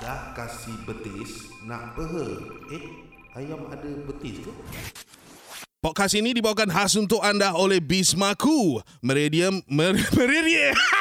[0.00, 2.26] Dah kasih betis Nak peha
[2.72, 2.84] Eh
[3.36, 4.52] Ayam ada betis ke?
[5.80, 8.84] Podcast ini dibawakan khas untuk anda oleh Bismaku.
[9.00, 9.64] Meridium...
[9.64, 10.76] Mer, meridium...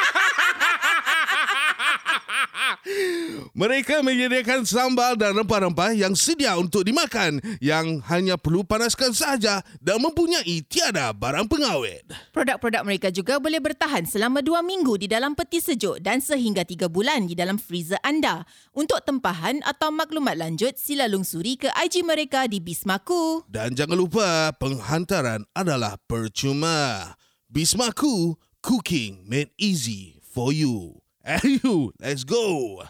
[3.59, 9.99] Mereka menyediakan sambal dan rempah-rempah yang sedia untuk dimakan yang hanya perlu panaskan sahaja dan
[9.99, 12.07] mempunyai tiada barang pengawet.
[12.31, 16.87] Produk-produk mereka juga boleh bertahan selama dua minggu di dalam peti sejuk dan sehingga tiga
[16.87, 18.47] bulan di dalam freezer anda.
[18.71, 23.43] Untuk tempahan atau maklumat lanjut, sila lungsuri ke IG mereka di Bismaku.
[23.51, 27.11] Dan jangan lupa penghantaran adalah percuma.
[27.51, 31.03] Bismaku, cooking made easy for you.
[31.27, 32.87] Ayo, let's go!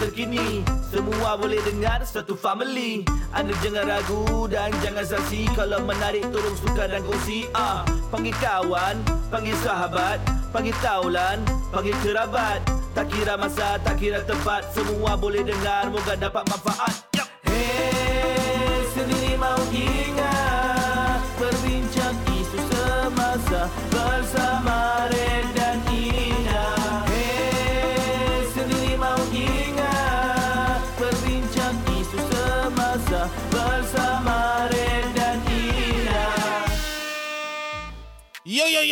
[0.00, 0.64] Terkini.
[0.88, 3.04] Semua boleh dengar satu family.
[3.34, 7.50] Anda jangan ragu dan jangan saksi Kalau menarik tolong suka dan kongsi.
[7.52, 8.96] Ah, Panggil kawan,
[9.28, 10.16] panggil sahabat
[10.48, 12.64] Panggil taulan, panggil kerabat.
[12.96, 14.64] Tak kira masa, tak kira tempat.
[14.72, 17.07] Semua boleh dengar, moga dapat manfaat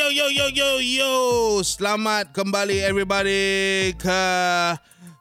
[0.07, 1.13] Yo yo yo yo.
[1.67, 4.23] Selamat kembali everybody ke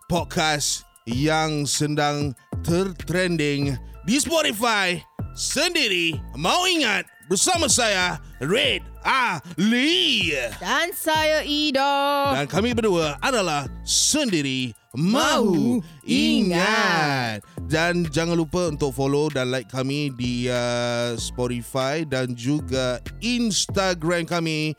[0.05, 5.01] podcast yang sedang tertrending di Spotify
[5.33, 6.13] sendiri.
[6.37, 12.37] Mau ingat bersama saya Red Ali Dan saya Ida.
[12.37, 17.43] dan kami berdua adalah sendiri mahu ingat.
[17.67, 24.73] Dan jangan lupa untuk follow dan like kami di uh, Spotify dan juga Instagram kami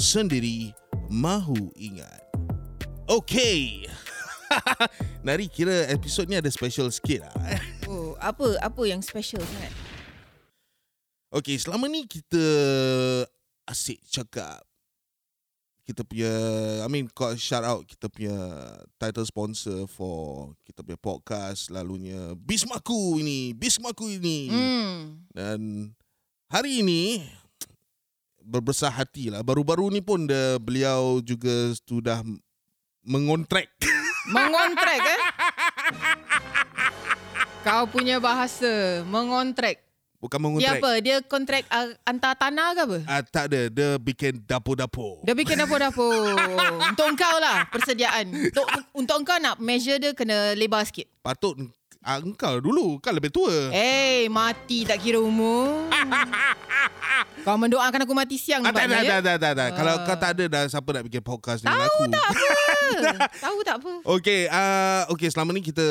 [0.00, 0.72] sendiri
[1.08, 2.24] mahu ingat.
[3.08, 3.88] Okay.
[5.26, 7.36] Nari kira episod ni ada special sikit lah.
[7.88, 9.72] Oh, apa apa yang special sangat?
[11.32, 12.36] Okay, selama ni kita
[13.64, 14.67] asyik cakap
[15.88, 16.28] kita punya
[16.84, 17.08] I mean
[17.40, 18.36] shout out kita punya
[19.00, 24.52] title sponsor for kita punya podcast lalunya Bismaku ini, Bismaku ini.
[24.52, 25.24] Hmm.
[25.32, 25.60] Dan
[26.52, 27.24] hari ini
[28.44, 29.40] berbesar hati lah.
[29.40, 32.20] Baru-baru ni pun dia, beliau juga sudah
[33.00, 33.72] mengontrak.
[34.28, 35.20] Mengontrak eh?
[37.64, 39.87] Kau punya bahasa mengontrak.
[40.18, 40.78] Bukan Dia mengontrak.
[40.82, 40.92] apa?
[40.98, 42.98] Dia kontrak uh, antar tanah ke apa?
[43.06, 43.70] Ah, tak ada.
[43.70, 45.22] Dia bikin dapur-dapur.
[45.22, 46.34] Dia bikin dapur-dapur.
[46.90, 48.26] untuk engkau lah persediaan.
[48.50, 48.66] Untuk
[48.98, 51.06] untuk engkau nak measure dia kena lebar sikit.
[51.22, 51.54] Patut
[52.00, 52.98] ah, engkau dulu.
[52.98, 53.70] Kau lebih tua.
[53.70, 55.88] Eh, mati tak kira umur.
[57.44, 59.00] kau mendoakan aku mati siang Ah, tak, ya?
[59.00, 59.68] tak, tak, tak, tak.
[59.72, 60.04] Kalau Ah.
[60.04, 62.02] kau tak ada dah siapa nak bikin podcast dengan Tahu aku.
[62.08, 62.46] tak apa.
[63.44, 63.92] Tahu tak apa.
[64.10, 65.84] Okey, uh, okay, selama ni kita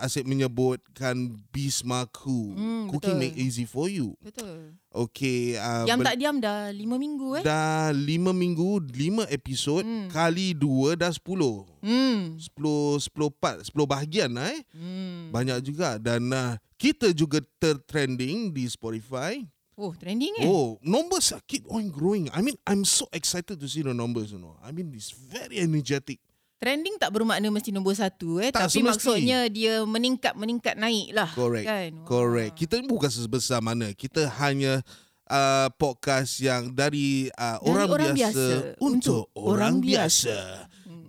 [0.00, 1.14] asyik menyebutkan
[1.50, 2.54] Bismaku.
[2.54, 3.22] Hmm, Cooking betul.
[3.22, 4.14] make easy for you.
[4.20, 4.74] Betul.
[4.94, 7.42] Okey, uh, Yang bel- tak diam dah lima minggu eh.
[7.42, 10.06] dah lima minggu, lima episod Hmm.
[10.06, 11.66] kali dua dah sepuluh.
[11.82, 12.38] Hmm.
[12.38, 14.62] Sepuluh, sepuluh part, sepuluh bahagian lah eh.
[14.70, 15.34] hmm.
[15.34, 19.42] Banyak juga dan uh, kita juga tertrending di Spotify.
[19.74, 20.46] Oh, trending eh?
[20.46, 22.30] Oh, numbers are keep on growing.
[22.30, 24.54] I mean, I'm so excited to see the numbers, you know.
[24.62, 26.22] I mean, it's very energetic.
[26.62, 28.48] Trending tak bermakna mesti nombor satu eh.
[28.48, 28.88] Tak, Tapi semesti.
[28.88, 31.28] maksudnya dia meningkat-meningkat naik lah.
[31.34, 31.66] Correct.
[31.66, 31.90] Kan?
[32.06, 32.52] Correct.
[32.56, 33.92] Kita ni bukan sebesar mana.
[33.92, 34.80] Kita hanya
[35.28, 40.36] uh, podcast yang dari, uh, Dari orang, orang biasa, biasa untuk orang orang biasa.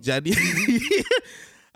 [0.02, 0.30] Jadi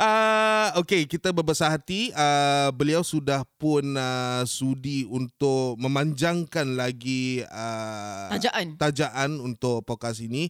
[0.00, 2.10] uh, okay, kita berbesar hati.
[2.12, 8.76] Uh, beliau sudah pun uh, sudi untuk memanjangkan lagi uh, Tajaan.
[8.80, 10.48] tajaan untuk podcast ini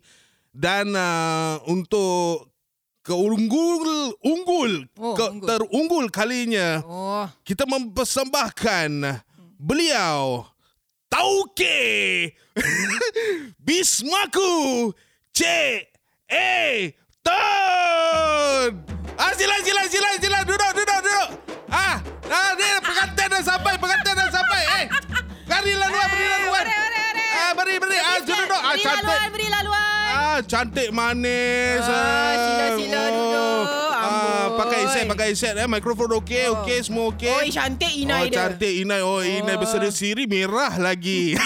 [0.51, 2.51] dan uh, untuk
[3.01, 5.49] keunggul unggul, oh, ke, unggul.
[5.49, 6.85] terunggul kalinya.
[6.85, 7.25] Oh.
[7.43, 9.21] kita mempersembahkan
[9.57, 10.45] beliau
[11.11, 12.31] Tauke
[13.67, 14.95] Bismaku
[15.35, 15.43] C
[16.31, 18.71] E Ton.
[19.19, 21.29] Ah, sila sila sila sila duduk duduk duduk.
[21.69, 21.99] Ah
[22.31, 24.85] ah ni pengantin dah sampai pengantin dah sampai eh.
[25.51, 27.99] Berilah luar beri luar eh, ah, beri beri.
[27.99, 29.03] Ah duduk ah cantik.
[29.03, 29.80] Beri luar beri luar
[30.93, 31.83] manis.
[31.87, 33.67] Ah, sila-sila duduk.
[34.01, 35.69] Ah, pakai headset, pakai headset eh.
[35.69, 36.63] Mikrofon okey, Oh.
[36.63, 37.31] okey, semua okey.
[37.31, 38.37] Oi, cantik Inai oh, dia.
[38.49, 39.01] cantik Inai.
[39.03, 39.61] Oh, Inai Oh.
[39.61, 41.35] bersedia siri merah lagi.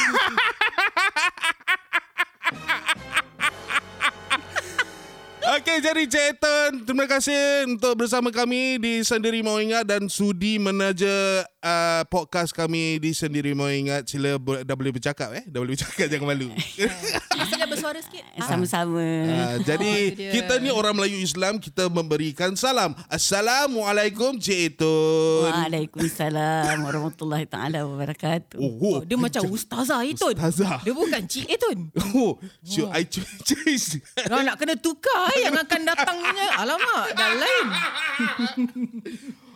[5.45, 10.57] Okey, jadi Cik Eton, terima kasih untuk bersama kami di Sendiri Mau Ingat dan sudi
[10.57, 14.07] menaja uh, podcast kami di Sendiri Mau Ingat.
[14.07, 15.45] Sila dah boleh bercakap eh.
[15.49, 16.53] Dah boleh bercakap, jangan malu.
[17.51, 18.23] Sila bersuara sikit.
[18.37, 18.47] Ah.
[18.47, 19.01] Sama-sama.
[19.01, 22.93] Uh, jadi Oh, itu kita ni orang Melayu Islam kita memberikan salam.
[23.09, 25.49] Assalamualaikum Cik Eton.
[25.49, 28.59] Waalaikumsalam warahmatullahi taala wabarakatuh.
[28.59, 30.35] Oh, oh, Dia macam ustazah Itun.
[30.35, 30.83] Ustazah.
[30.83, 31.79] Dia bukan Cik Itun.
[32.13, 34.03] Oh, should I change?
[34.19, 36.47] Nak kena tukar eh, yang akan datangnya.
[36.59, 37.67] Alamak, dah lain.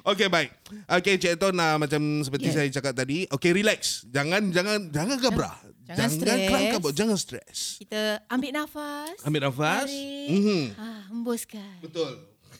[0.08, 0.50] Okey baik.
[0.88, 2.56] Okey Cik Eton uh, macam seperti Yeah.
[2.56, 4.08] saya cakap tadi, okey relax.
[4.08, 5.56] Jangan jangan jangan gabrah.
[5.84, 6.48] Jangan stres.
[6.48, 7.76] kelam kabut, jangan stres.
[7.78, 9.16] Kita ambil nafas.
[9.20, 9.88] Ambil nafas.
[9.88, 10.28] Tarik.
[10.30, 10.62] Mhm.
[10.76, 11.76] Ah, hembuskan.
[11.80, 12.12] Betul.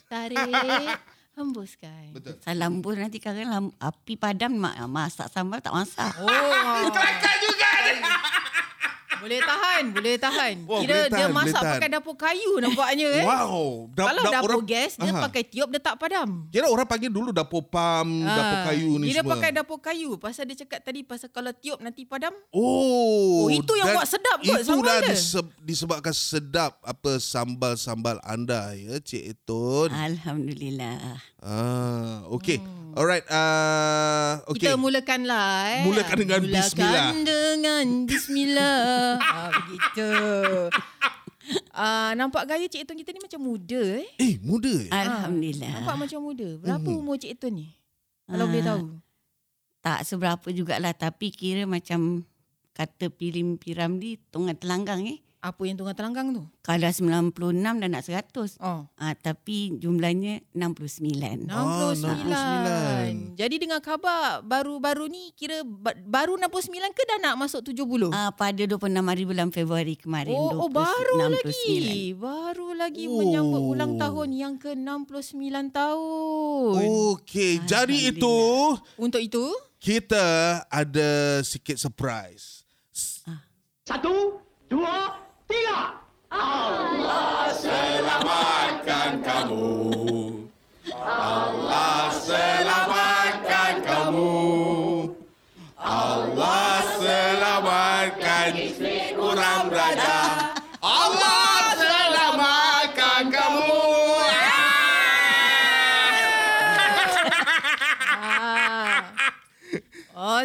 [0.07, 0.37] Tarik.
[1.39, 2.05] hembuskan.
[2.13, 2.35] Betul.
[2.43, 6.13] Salam bus nanti kalau lam- api padam mak masak sambal tak masak.
[6.21, 6.89] Oh.
[6.89, 7.71] Kelakar juga.
[9.19, 10.55] Boleh tahan, boleh tahan.
[10.65, 11.73] Wah, Kira boleh dia tahan, boleh masak tahan.
[11.75, 13.25] pakai dapur kayu nampaknya eh.
[13.25, 13.59] Wow.
[13.91, 15.21] Da- Kalau da- dapur orang- gas, dia Aha.
[15.23, 16.29] pakai tiup dia tak padam.
[16.49, 19.33] Kira orang panggil dulu dapur pam, dapur Ah, kayu ni Dia semua.
[19.35, 20.11] pakai dapur kayu.
[20.17, 22.33] Pasal dia cakap tadi, pasal kalau tiup nanti padam.
[22.51, 25.11] Oh, Oh, itu yang buat sedap kot sambal dia.
[25.11, 29.89] diseb- disebabkan sedap apa sambal-sambal anda ya Cik Etun.
[29.89, 31.19] Alhamdulillah.
[31.39, 32.59] Ah, okey.
[32.91, 34.55] Alright, uh, Hmm.
[34.55, 34.75] Kita okey.
[34.77, 35.83] mulakanlah eh.
[35.83, 37.07] Mulakan dengan Mulakan bismillah.
[37.23, 39.08] dengan bismillah.
[39.17, 40.11] Ah, begitu.
[41.73, 44.09] Ah, nampak gaya Cik Etun kita ni macam muda eh.
[44.21, 44.93] Eh, muda eh?
[44.93, 45.81] Alhamdulillah.
[45.81, 46.49] Nampak macam muda.
[46.61, 46.99] Berapa Mhm.
[46.99, 47.69] umur Cik Etun ni?
[48.29, 48.49] Kalau Ah.
[48.51, 48.83] boleh tahu.
[49.79, 52.27] Tak seberapa jugalah tapi kira macam
[52.75, 55.19] kata pirim piram di tengah telanggang eh.
[55.49, 56.45] Apa yang tengah telanggang tu?
[56.61, 57.33] Kalau 96
[57.81, 58.61] dah nak 100.
[58.61, 58.85] Oh.
[58.95, 61.49] Ah, tapi jumlahnya 69.
[61.49, 62.05] 69.
[62.05, 63.33] 69.
[63.35, 68.13] Jadi dengan khabar baru-baru ni kira ba- baru 69 ke dah nak masuk 70?
[68.13, 70.37] Ah, pada 26 hari bulan Februari kemarin.
[70.37, 71.33] Oh, oh 20 baru 69.
[71.33, 72.05] lagi.
[72.13, 73.17] Baru lagi Oh.
[73.17, 75.41] menyambut ulang tahun yang ke-69
[75.71, 76.77] tahun.
[77.17, 78.37] Okey, jadi itu
[78.95, 79.49] Untuk itu,
[79.79, 80.21] kita
[80.67, 81.11] ada
[81.41, 82.61] sikit surprise.
[83.81, 84.37] Satu,
[84.69, 85.17] dua,
[85.49, 85.97] tiga.
[87.59, 89.13] Selamatkan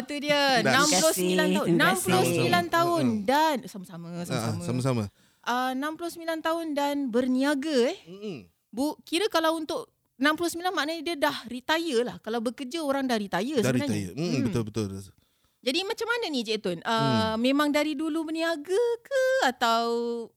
[0.04, 0.60] tu dia.
[0.60, 0.84] Dah.
[0.84, 1.16] 69
[1.50, 1.66] tahun.
[1.66, 2.48] Terima kasih.
[2.48, 4.62] 69 tahun dan sama-sama Ah, sama-sama.
[4.62, 5.04] sama-sama.
[5.42, 7.98] Ah, 69 tahun dan berniaga eh.
[8.06, 8.38] Mm-mm.
[8.68, 12.16] Bu, kira kalau untuk 69 maknanya dia dah retire lah.
[12.18, 14.10] Kalau bekerja orang dah retire Dari sebenarnya.
[14.10, 14.10] taya.
[14.14, 14.86] Mm, betul betul.
[15.64, 16.78] Jadi macam mana ni Cik Tun?
[16.84, 19.84] Uh, Memang dari dulu berniaga ke atau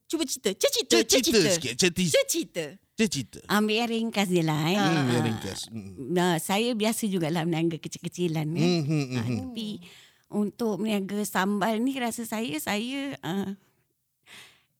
[0.08, 0.56] cuba cerita?
[0.56, 1.50] Cerita, Cerita cerita.
[1.52, 2.02] sikit, cerita.
[2.26, 2.66] Cerita.
[3.00, 3.38] Cerita.
[3.48, 4.58] Ambil yang ringkas je lah.
[4.64, 4.74] Eh.
[4.74, 5.06] Hmm, Ah.
[5.08, 5.70] yang ringkas.
[5.70, 5.90] Mm.
[6.10, 8.50] Nah, saya biasa jugalah berniaga kecil-kecilan.
[8.50, 8.58] Eh.
[8.58, 9.38] Hmm, hmm, hmm, Ah, hmm.
[9.44, 9.70] Tapi
[10.28, 13.54] untuk berniaga sambal ni rasa saya, saya uh,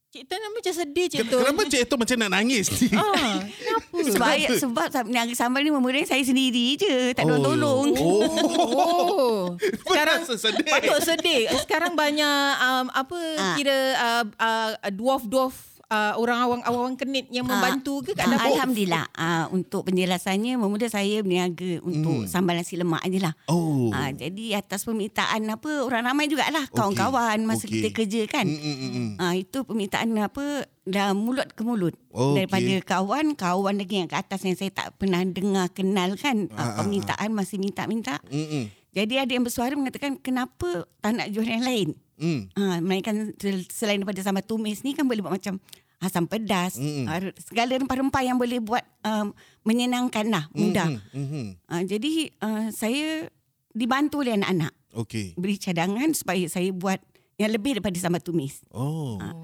[0.08, 1.38] Cik Tun macam sedih Cik Tun.
[1.38, 2.88] Kenapa Cik Eton macam nak nangis ni?
[2.90, 3.96] Ah, kenapa?
[4.16, 7.12] sebab sebab berniaga sambal ni memudahkan saya sendiri je.
[7.12, 7.44] Tak ada Oh.
[7.44, 7.86] tolong.
[7.94, 8.24] Oh.
[8.58, 9.42] Oh,
[9.86, 10.66] sekarang sedih.
[10.66, 11.46] patut sedih.
[11.60, 13.54] Sekarang banyak um, apa Ah.
[13.54, 15.54] kira uh, uh, dwarf-dwarf
[15.88, 17.56] uh, orang awang awang kenit yang Ah.
[17.56, 18.46] membantu ke kat Ah, dapur?
[18.54, 19.04] Alhamdulillah.
[19.12, 22.28] Ah, untuk penjelasannya memudah saya berniaga untuk Hmm.
[22.28, 23.34] sambal nasi lemak je lah.
[23.46, 23.88] Oh.
[23.90, 27.72] Ah, jadi atas permintaan apa orang ramai jugalah kawan-kawan masa Okey.
[27.74, 28.46] kita kerja kan.
[28.46, 29.10] Mm, mm, mm, mm.
[29.18, 30.44] Ah, itu permintaan apa
[30.84, 32.34] dah mulut ke mulut Okey.
[32.34, 36.60] daripada kawan kawan lagi yang ke atas yang saya tak pernah dengar kenal kan Ah,
[36.60, 38.20] ah, permintaan masih minta-minta.
[38.26, 38.64] Mm, mm.
[38.88, 41.94] Jadi ada yang bersuara mengatakan kenapa tak nak jual yang lain?
[42.18, 42.40] Mm.
[42.52, 43.32] Ha, melainkan
[43.70, 45.62] selain daripada sambal tumis ni kan boleh buat macam
[45.98, 47.10] asam pedas, Mm-mm.
[47.10, 49.34] uh, segala rempah-rempah yang boleh buat um,
[49.66, 50.94] menyenangkan lah, mudah.
[50.94, 51.48] Mm, mm, mm.
[51.66, 53.26] Uh, jadi uh, saya
[53.74, 55.34] dibantu oleh anak-anak Okey.
[55.34, 57.02] beri cadangan supaya saya buat
[57.34, 58.62] yang lebih daripada sambal tumis.
[58.70, 59.18] Oh.
[59.18, 59.34] Uh,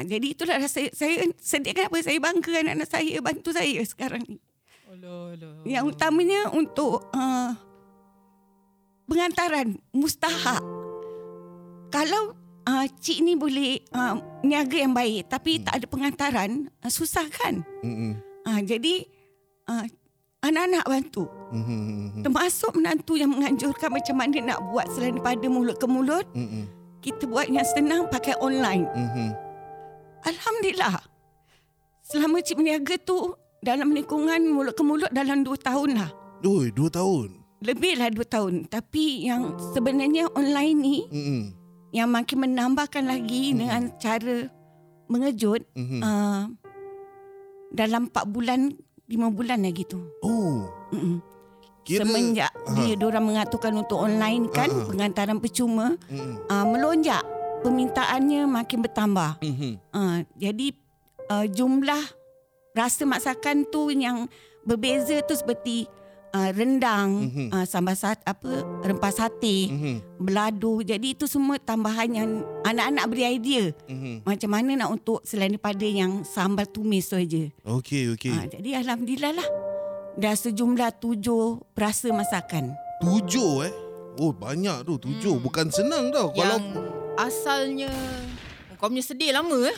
[0.00, 4.40] jadi itulah rasa saya sedih kenapa saya bangga anak-anak saya bantu saya sekarang ni.
[5.68, 7.52] Yang utamanya untuk uh,
[9.04, 10.81] pengantaran mustahak.
[11.92, 12.32] Kalau
[12.64, 17.60] uh, cik ni boleh uh, niaga yang baik tapi tak ada pengantaran, uh, susah kan?
[17.84, 18.12] Mm, mm.
[18.48, 18.94] Uh, jadi
[19.68, 19.84] uh,
[20.42, 21.24] anak-anak bantu.
[21.52, 22.22] Mm, mm, mm, mm.
[22.26, 26.26] Termasuk menantu yang menganjurkan macam mana nak buat selain daripada mulut ke mulut.
[26.32, 26.64] Mm, mm.
[27.02, 28.88] Kita buat yang senang pakai online.
[28.90, 29.30] Mm, mm.
[30.26, 30.96] Alhamdulillah.
[32.02, 33.30] selama cik berniaga tu
[33.62, 36.10] dalam lingkungan mulut ke mulut dalam 2 tahun lah.
[36.42, 37.38] Oi, dua tahun.
[37.62, 38.54] Lebih lah 2 tahun.
[38.66, 41.61] Tapi yang sebenarnya online ni Mm-mm.
[41.92, 44.48] Yang makin menambahkan lagi dengan cara
[45.06, 46.00] mengejut Mhm.
[46.00, 46.42] uh,
[47.68, 48.72] dalam 4 bulan
[49.06, 50.00] 5 bulan lagi tu.
[50.24, 51.20] Oh, Mm-mm.
[51.84, 52.74] kira Semenjak Aha.
[52.78, 54.88] dia diorang mengaturkan untuk online kan ah.
[54.88, 56.48] pengantaran percuma Mm-mm.
[56.48, 57.20] uh, melonjak
[57.60, 59.30] permintaannya makin bertambah.
[59.44, 59.72] Mhm.
[59.92, 60.66] Uh, jadi
[61.28, 62.02] uh, jumlah
[62.72, 64.26] rasa masakan tu yang
[64.64, 65.84] berbeza tu seperti
[66.32, 67.46] uh, rendang, Mhm.
[67.52, 68.50] uh, sambal sat apa
[68.82, 69.94] rempah sate, Mhm.
[70.18, 70.80] beladu.
[70.80, 72.30] Jadi itu semua tambahan yang
[72.62, 74.24] anak-anak beri idea Mhm.
[74.24, 77.44] macam mana nak untuk selain daripada yang sambal tumis tu aja.
[77.62, 78.32] Okey, okey.
[78.32, 79.48] Uh, jadi alhamdulillah lah
[80.12, 82.72] dah sejumlah tujuh perasa masakan.
[83.00, 83.74] Tujuh eh.
[84.20, 85.00] Oh, banyak tu.
[85.00, 85.40] Tujuh.
[85.40, 85.44] Hmm.
[85.44, 86.28] Bukan senang tau.
[86.32, 86.64] Kalau Yang
[87.16, 87.92] asalnya
[88.76, 89.76] kau punya sedih lama eh.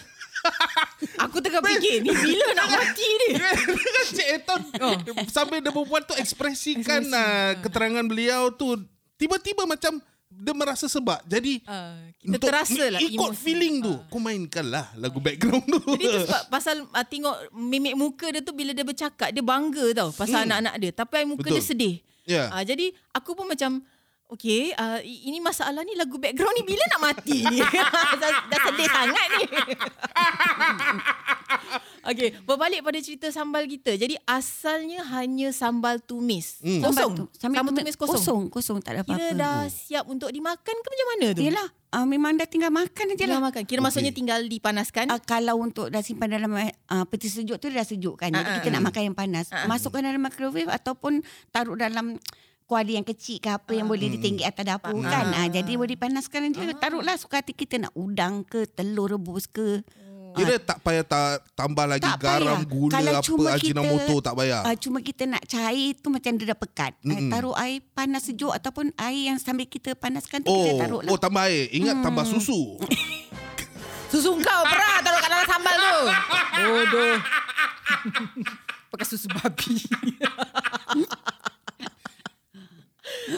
[1.21, 3.29] Aku tengah fikir ni bila nak mati ni.
[3.95, 4.97] Kan Cik Eton Oh.
[5.27, 8.75] Sambil dia berbual tu Ekspresikan uh, Keterangan beliau tu
[9.15, 9.97] Tiba-tiba macam
[10.27, 13.41] Dia merasa sebab Jadi Uh, kita terasa lah Ikut emosi.
[13.41, 17.95] feeling tu Kau mainkan lah Lagu background tu Jadi tu sebab pasal uh, tengok mimik
[17.95, 20.51] muka dia tu bila dia bercakap dia bangga tau pasal Hmm.
[20.51, 21.55] anak-anak dia tapi muka Betul.
[21.55, 21.95] dia sedih.
[22.25, 22.49] Ya.
[22.51, 23.85] Uh, jadi aku pun macam
[24.35, 27.61] Okay, uh, ini masalah ni lagu background ni bila nak mati ni?
[28.19, 29.45] dah, dah sedih sangat ni.
[32.05, 33.95] okay, berbalik pada cerita sambal kita.
[33.95, 36.59] Jadi asalnya hanya sambal tumis.
[36.61, 36.83] Hmm.
[36.83, 36.91] Kosong.
[36.91, 38.17] Sambal tu- Sambal, tumis kosong.
[38.17, 39.37] Kosong, kosong tak ada Kira apa-apa.
[39.37, 41.41] dah siap untuk dimakan ke macam mana tu?
[41.41, 43.41] Yelah, uh, memang dah tinggal makan aja lah.
[43.41, 43.63] makan.
[43.63, 45.09] Kira maksudnya tinggal dipanaskan.
[45.09, 48.31] Uh, kalau untuk dah simpan dalam uh, peti sejuk tu dia dah sejuk kan.
[48.31, 49.47] Jadi Ah, kita nak makan yang panas.
[49.49, 49.65] Ah.
[49.65, 52.19] Masukkan dalam microwave ataupun taruh dalam
[52.65, 55.11] kuali yang kecil ke apa yang boleh ditinggi atas dapur Ah.
[55.13, 55.27] kan.
[55.35, 56.73] Ah, jadi boleh dipanaskan je.
[56.75, 59.85] Taruhlah suka hati kita nak udang ke, telur rebus ke.
[60.35, 62.67] Kira tak payah tak tambah lagi Tak garam, payah.
[62.67, 64.61] gula, Kalau apa, cuma ajinomoto kita- tak payah.
[64.65, 66.93] Uh, cuma kita nak cair tu macam dia dah pekat.
[66.97, 67.31] Uh, Mm-mm.
[67.31, 71.11] taruh air panas sejuk ataupun air yang sambil kita panaskan tu kita Oh, taruh lah.
[71.11, 71.71] oh tambah air.
[71.71, 72.75] Ingat tambah susu.
[74.11, 75.99] Susu kau pernah taruh kat dalam sambal tu.
[76.57, 77.15] Bodoh.
[78.91, 79.75] Pakai susu babi.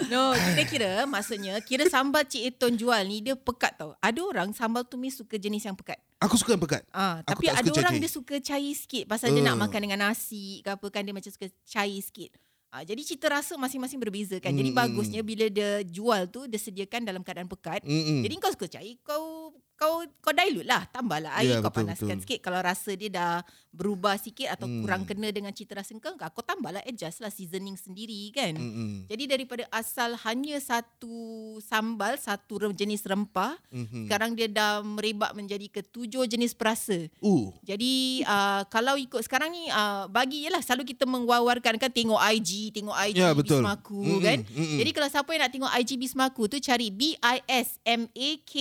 [0.06, 3.94] No, kita kira maksudnya kira sambal Cik Eton jual ni dia pekat tau.
[3.98, 5.98] Ada orang sambal tumis suka jenis yang pekat.
[6.18, 6.82] Aku suka yang pekat.
[6.90, 8.02] Ah, Aku tapi ada orang cair-cair.
[8.02, 9.62] dia suka cair sikit pasal dia nak Uh.
[9.68, 12.32] makan dengan nasi ke apa kan dia macam suka cair sikit.
[12.68, 14.52] Ah, jadi cita rasa masing-masing berbeza kan.
[14.52, 17.80] Jadi bagusnya bila dia jual tu dia sediakan dalam keadaan pekat.
[17.86, 18.20] Mm-mm.
[18.20, 22.08] Jadi kau suka cair kau kau kau dilute lah tambahlah air Ya, kau betul, panaskan
[22.10, 22.22] betul.
[22.24, 23.34] sikit kalau rasa dia dah
[23.70, 24.80] berubah sikit atau Hmm.
[24.80, 28.52] kurang kena dengan cita rasa kau kau tambahlah adjust lah seasoning sendiri kan.
[28.52, 29.04] Mm-mm.
[29.04, 31.12] Jadi daripada asal hanya satu
[31.60, 34.08] sambal satu jenis rempah Mhm.
[34.08, 36.96] sekarang dia dah merebak menjadi ketujuh jenis perasa.
[37.18, 41.90] Uh, Jadi uh, kalau ikut sekarang ni uh, bagi je lah selalu kita mengwawarkan kan
[41.90, 43.60] tengok IG, tengok IG Ya, betul.
[43.60, 44.38] Bismaku Mm-mm, kan.
[44.42, 44.78] mm-mm.
[44.78, 48.30] Jadi kalau siapa yang nak tengok IG Bismaku tu cari B I S M A
[48.42, 48.54] K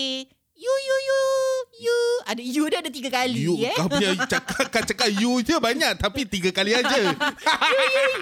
[0.55, 1.19] U U U
[1.75, 3.75] U ada U dia ada tiga kali you, eh.
[3.75, 6.95] kau punya cakap, kau cakap you je banyak tapi tiga kali aja.
[6.95, 7.11] U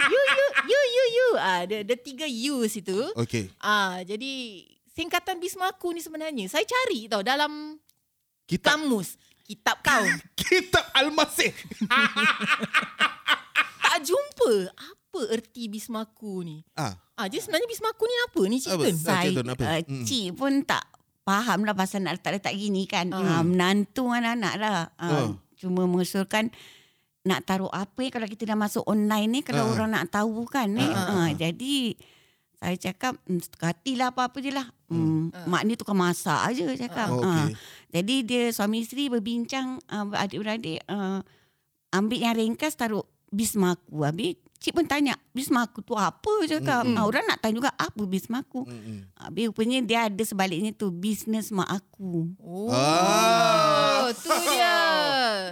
[0.10, 0.22] U
[0.66, 2.98] U U U ah ada ada tiga U situ.
[3.13, 3.54] Okey.
[3.60, 7.78] Ah jadi singkatan Bismaku ni sebenarnya saya cari tau dalam
[8.44, 10.04] Kitab kamus kitab kau
[10.40, 11.52] Kitab Al-Masih.
[13.84, 16.58] tak jumpa apa erti Bismaku ni.
[16.74, 18.84] Ah, Ah, jadi sebenarnya Bismaku ni apa ni Cik Apa?
[18.84, 18.96] Tun?
[19.06, 19.63] Ah, Cik apa?
[19.63, 20.04] uh, Mm.
[20.04, 20.84] cik pun tak
[21.24, 23.10] faham lah pasal nak letak-letak gini kan.
[23.10, 23.24] Hmm.
[23.24, 24.77] Uh, menantu anak-anak lah.
[24.96, 25.30] Uh, Oh.
[25.56, 26.51] Cuma mengusulkan
[27.24, 29.72] nak taruh apa eh kalau kita dah masuk online ni kalau Ah.
[29.72, 30.84] orang nak tahu kan ni.
[30.84, 31.96] Ah, Uh, jadi
[32.53, 34.68] saya cakap hmm, suka hati lah apa-apa je lah.
[34.92, 35.32] Hmm.
[35.48, 37.08] Mak ni tukang masak aja cakap.
[37.10, 37.48] Oh, Ah.
[37.48, 37.56] okey.
[37.94, 41.24] Jadi dia suami isteri berbincang uh, adik-beradik uh,
[41.92, 44.03] ambil yang ringkas taruh bismaku.
[44.03, 46.15] Habis cik pun tanya bismaku tu apa
[46.48, 46.82] cakap.
[46.82, 46.96] Mm-mm.
[46.96, 47.03] Mm.
[47.03, 48.63] orang nak tanya juga apa bismaku.
[48.63, 49.12] Mm-mm.
[49.13, 52.32] Habis rupanya dia ada sebaliknya tu bisnes mak aku.
[52.39, 54.08] Oh, Ah.
[54.10, 54.79] tu dia.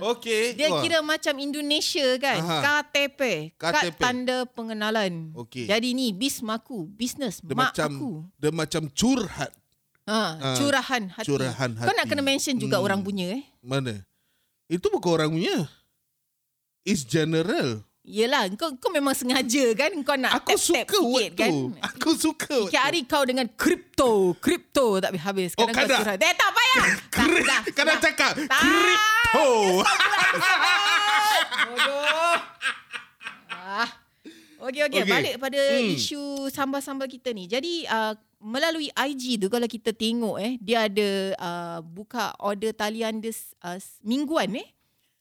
[0.12, 0.56] Okey.
[0.56, 0.80] Dia Wah.
[0.80, 2.40] kira macam Indonesia kan.
[2.40, 2.58] Aha.
[2.64, 3.52] KTP.
[3.54, 4.00] Kad KTP.
[4.00, 5.36] tanda pengenalan.
[5.36, 5.68] Okey.
[5.68, 6.88] Jadi ni Bismaku.
[6.88, 8.12] Bisnes dia mak macam aku.
[8.38, 9.52] dia macam curhat.
[10.02, 11.28] Ha, Ah, curahan hati.
[11.28, 12.10] curahan Kau nak hati.
[12.10, 12.86] kena mention juga Hmm.
[12.86, 13.44] orang punya eh.
[13.60, 14.02] Mana?
[14.66, 15.68] Itu bukan orang punya.
[16.82, 17.84] It's general.
[18.02, 21.52] Yelah, kau, kau memang sengaja kan kau nak Aku tap-tap suka sikit word kan.
[21.54, 21.58] tu.
[21.80, 24.34] Aku suka Sikit hari kau dengan kripto.
[24.36, 25.54] Kripto tak habis.
[25.54, 25.96] Oh, Kadang kau kada.
[26.02, 26.18] curhat.
[26.20, 26.86] Eh, tak payah.
[27.12, 27.28] Tak,
[27.78, 28.00] dah, dah.
[28.02, 28.60] cakap Tak.
[28.60, 29.50] Crypto
[31.62, 32.36] Bodoh.
[33.52, 33.90] Ah.
[34.62, 35.10] Okey okey Okey.
[35.10, 35.94] balik pada Hmm.
[35.94, 37.46] isu sambal-sambal kita ni.
[37.46, 43.18] Jadi uh, melalui IG tu kalau kita tengok eh dia ada uh, buka order talian
[43.18, 44.68] dia uh, mingguan eh.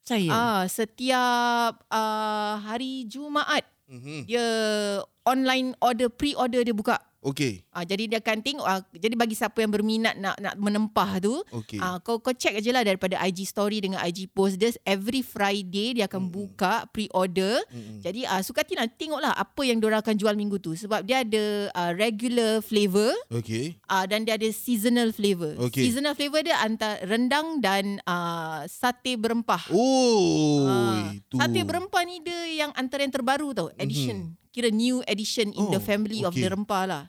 [0.04, 0.30] Saya.
[0.32, 4.22] Ah, setiap uh, hari Jumaat Mhm.
[4.30, 4.46] dia
[5.26, 6.96] online order pre-order dia buka.
[7.20, 7.68] Okey.
[7.68, 11.36] Ah, jadi dia akan tengok ah, jadi bagi siapa yang berminat nak nak menempah tu
[11.52, 11.76] Okey.
[11.76, 16.00] Ah, kau kau check aje lah daripada IG story dengan IG post dia every Friday
[16.00, 17.60] dia akan buka pre-order.
[17.68, 18.00] Mm-mm.
[18.00, 21.20] Jadi ah suka hati nak tengoklah apa yang diorang akan jual minggu tu sebab dia
[21.20, 23.76] ada ah, regular flavour Okey.
[23.84, 25.60] ah dan dia ada seasonal flavour.
[25.60, 25.92] Okey.
[25.92, 29.68] Seasonal flavour dia antara rendang dan ah sate berempah.
[29.68, 31.36] Oh, Ah, itu.
[31.36, 34.39] Sate berempah ni dia yang antara yang terbaru tau, edition.
[34.50, 36.42] Kira new edition in Oh, the family of okay.
[36.42, 37.04] the rempah lah.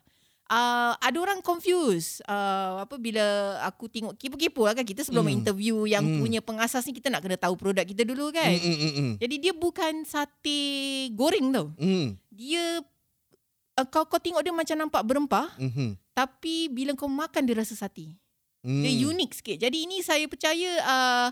[0.52, 3.24] Uh, ada orang confuse uh, apa bila
[3.64, 5.40] aku tengok kipu-kipu lah kan kita sebelum Hmm.
[5.40, 6.20] interview yang Hmm.
[6.20, 8.52] punya pengasas ni kita nak kena tahu produk kita dulu kan.
[8.52, 9.12] Mm, mm, mm, mm.
[9.24, 10.60] Jadi dia bukan sate
[11.16, 11.72] goreng tau.
[11.80, 12.84] Mm, Dia
[13.80, 15.96] uh, kau kau tengok dia macam nampak berempah mhm.
[16.12, 18.12] tapi bila kau makan dia rasa sate.
[18.60, 18.82] Mm.
[18.84, 19.58] Dia unik sikit.
[19.58, 21.28] Jadi ini saya percaya uh,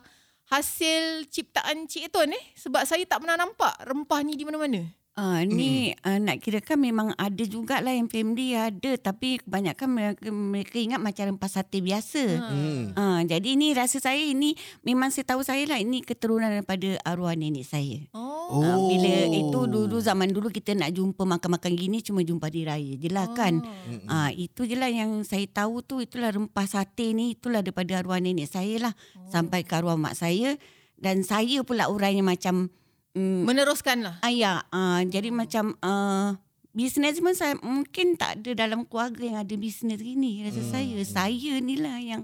[0.47, 2.43] hasil ciptaan Cik Eton eh.
[2.55, 4.81] Sebab saya tak pernah nampak rempah ni di mana-mana.
[5.19, 10.75] Ah, ni uh, nak kirakan memang ada jugalah yang family ada tapi kebanyakan mereka, mereka
[10.79, 12.23] ingat macam rempah sate biasa.
[12.39, 12.95] Mm.
[12.95, 14.55] Ah, jadi ni rasa saya ini
[14.87, 17.99] memang saya tahu saya lah ini keturunan daripada arwah nenek saya.
[18.15, 18.47] Oh.
[18.47, 18.63] Oh.
[18.63, 22.95] Ah, bila itu dulu zaman dulu kita nak jumpa makan-makan gini cuma jumpa di raya
[22.95, 23.59] je lah kan.
[23.59, 24.07] Mm, mm.
[24.07, 28.23] Ah itu je lah yang saya tahu tu itulah rempah sate ni itulah daripada arwah
[28.23, 28.93] nenek saya lah
[29.27, 30.55] sampai ke arwah mak saya
[30.95, 32.71] dan saya pula orang yang macam
[33.11, 34.15] mm, Meneruskan lah.
[34.21, 36.35] ayah ah jadi macam uh,
[36.69, 40.69] bisnes pun saya mungkin tak ada dalam keluarga yang ada bisnes gini rasa Hmm.
[40.69, 42.23] saya saya ni lah yang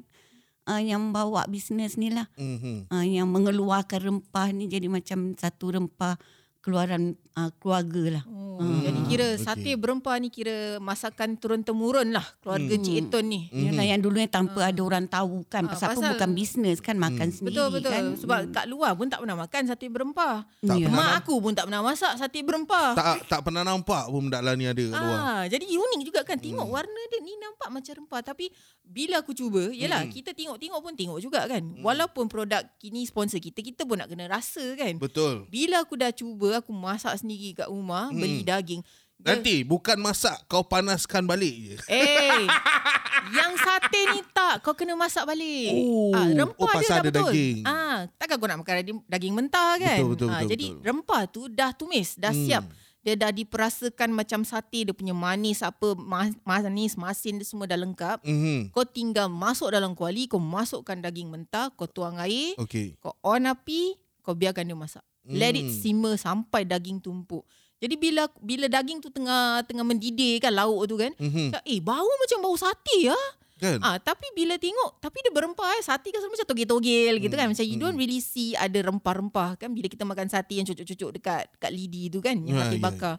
[0.66, 2.88] uh, yang bawa bisnes ni lah Mhm.
[2.88, 6.16] uh, yang mengeluarkan rempah ni jadi macam satu rempah
[6.62, 8.26] keluaran uh, keluarga lah.
[8.28, 8.80] Oh, Hmm.
[8.82, 9.44] Jadi kira okey.
[9.44, 12.80] sate berempah ni kira masakan turun-temurun lah keluarga Hmm.
[12.82, 13.52] Cik Eton ni.
[13.52, 16.96] Yalah yang dulunya tanpa ada orang tahu kan Ah, pasal, apa pasal- bukan bisnes kan
[16.96, 18.04] makan sendiri Betul betul kan.
[18.16, 20.48] sebab kat luar pun tak pernah makan sate berempah.
[20.62, 20.88] Tak Ya.
[20.88, 22.96] pernah Mak aku pun tak pernah masak sate berempah.
[22.96, 25.20] tak tak pernah nampak pun budak lah ni ada kat luar.
[25.20, 28.48] Ah, jadi unik juga kan tengok warna dia ni nampak macam rempah tapi
[28.82, 30.14] bila aku cuba, yalah Hmm.
[30.14, 31.60] kita tengok-tengok pun tengok juga kan.
[31.78, 34.96] Walaupun produk kini sponsor kita, kita pun nak kena rasa kan.
[34.96, 35.44] Betul.
[35.50, 38.16] Bila aku dah cuba, aku masak sendiri kat rumah, Hmm.
[38.16, 38.86] beli daging.
[39.16, 41.76] Dia- Nanti bukan masak kau panaskan balik je.
[41.88, 42.46] Eh,
[43.34, 45.72] yang sate ni tak, kau kena masak balik.
[45.74, 46.12] Oh.
[46.12, 47.26] ah, rempah Oh, dia dah ada betul.
[47.26, 47.58] daging.
[47.64, 48.76] Ah, takkan kau nak makan
[49.08, 49.98] daging, mentah kan?
[49.98, 50.84] Betul, betul, ah, betul, jadi betul.
[50.84, 52.46] rempah tu dah tumis, dah Hmm.
[52.46, 52.66] siap.
[53.02, 57.78] Dia dah diperasakan macam sate, dia punya manis apa, ma- manis, masin dia semua dah
[57.78, 58.20] lengkap.
[58.20, 58.70] Mhm.
[58.70, 62.98] Kau tinggal masuk dalam kuali, kau masukkan daging mentah, kau tuang air, Okey.
[62.98, 65.06] kau on api, kau biarkan dia masak.
[65.26, 65.74] Let it Hmm.
[65.74, 67.42] simmer sampai daging tumpuk.
[67.82, 71.52] Jadi bila bila daging tu tengah tengah mendidih kan lauk tu kan, Mhm.
[71.52, 73.30] cakap, eh bau macam bau sate ah.
[73.56, 73.80] Kan?
[73.80, 77.48] Ah tapi bila tengok tapi dia berempah eh sate kan macam togel-togel gitu kan.
[77.48, 77.84] Macam you hmm.
[77.88, 82.12] don't really see ada rempah-rempah kan bila kita makan sate yang cucuk-cucuk dekat dekat lidi
[82.12, 83.16] tu kan yang Ya, sate ya, bakar.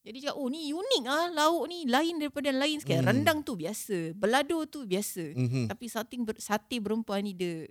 [0.00, 3.04] Jadi cakap oh ni unik ah lauk ni lain daripada yang lain sikit.
[3.04, 3.08] Hmm.
[3.08, 5.24] Rendang tu biasa, belado tu biasa.
[5.36, 5.68] Mhm.
[5.68, 7.64] Tapi sate ber, sate berempah ni dia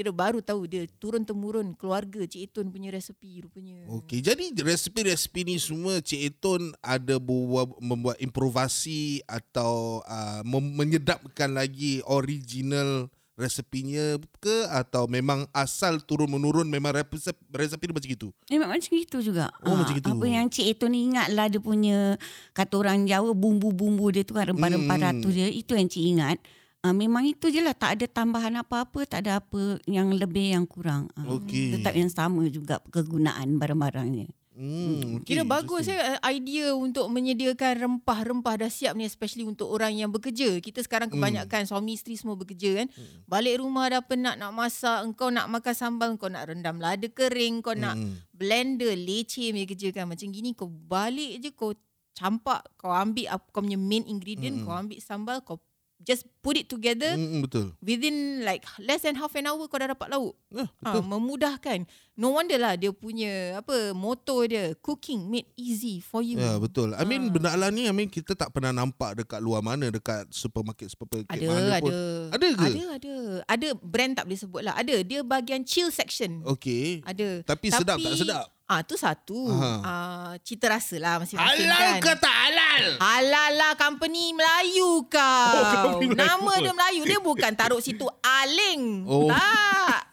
[0.00, 3.84] kira baru tahu dia turun temurun keluarga Cik Etun punya resepi rupanya.
[3.92, 12.00] Okey, jadi resepi-resepi ni semua Cik Eton ada buat, membuat improvasi atau uh, menyedapkan lagi
[12.08, 18.28] original resepinya ke atau memang asal turun menurun memang resep resepi dia macam itu.
[18.48, 19.48] Eh, memang macam itu juga.
[19.64, 20.08] Oh, Ah, macam itu.
[20.08, 22.20] Apa yang Cik Eto ni ingat lah dia punya
[22.52, 25.06] kata orang Jawa bumbu-bumbu dia tu kan rempah-rempah Hmm.
[25.08, 25.48] ratu dia.
[25.48, 26.38] Itu yang Cik ingat.
[26.80, 27.76] Ah, memang itu je lah.
[27.76, 29.04] Tak ada tambahan apa-apa.
[29.04, 31.12] Tak ada apa yang lebih yang kurang.
[31.12, 31.76] Ah, Okey.
[31.76, 34.32] Tetap yang sama juga kegunaan barang-barangnya.
[34.50, 36.20] Hmm, Kira okey, bagus interesting.
[36.20, 40.56] ya idea untuk menyediakan rempah-rempah dah siap ni especially untuk orang yang bekerja.
[40.58, 42.86] Kita sekarang kebanyakan suami isteri semua bekerja kan.
[43.24, 47.60] Balik rumah dah penat nak masak, engkau nak makan sambal, engkau nak rendam lada kering,
[47.60, 48.20] kau nak Hmm.
[48.32, 50.04] blender leceh punya kerja kan.
[50.06, 51.72] Macam gini kau balik je kau
[52.12, 54.66] campak, kau ambil up, kau punya main ingredient, Mm-mm.
[54.66, 55.56] kau ambil sambal, kau
[56.00, 57.76] just put it together Hmm, betul.
[57.78, 60.32] within like less than half an hour kau dah dapat lauk.
[60.50, 61.02] Ah, Ha, betul.
[61.06, 61.78] memudahkan.
[62.14, 66.36] No wonder lah dia punya apa moto dia cooking made easy for you.
[66.36, 66.92] Ya betul.
[66.92, 67.30] I mean Ah.
[67.30, 71.28] benda ala ni I mean kita tak pernah nampak dekat luar mana dekat supermarket supermarket
[71.28, 71.88] Ada mana pun.
[71.88, 72.00] ada.
[72.30, 72.64] Ada ke?
[72.66, 73.14] Ada ada.
[73.46, 74.74] Ada brand tak boleh sebut lah.
[74.74, 76.40] Ada dia bahagian chill section.
[76.44, 77.00] Okey.
[77.02, 77.44] Ada.
[77.46, 78.44] Tapi, sedap tak sedap?
[78.70, 79.50] Ah tu satu.
[79.50, 79.72] Aha.
[79.82, 82.06] Ah cita rasa lah masing-masing Halal kan.
[82.06, 82.82] ke tak halal?
[83.02, 85.50] Halal lah company Melayu kau.
[85.58, 86.22] Oh, company Melayu.
[86.22, 87.02] Nama dia Melayu.
[87.02, 89.10] Dia bukan taruh situ Aling.
[89.10, 89.26] Oh.
[89.26, 90.06] Tak.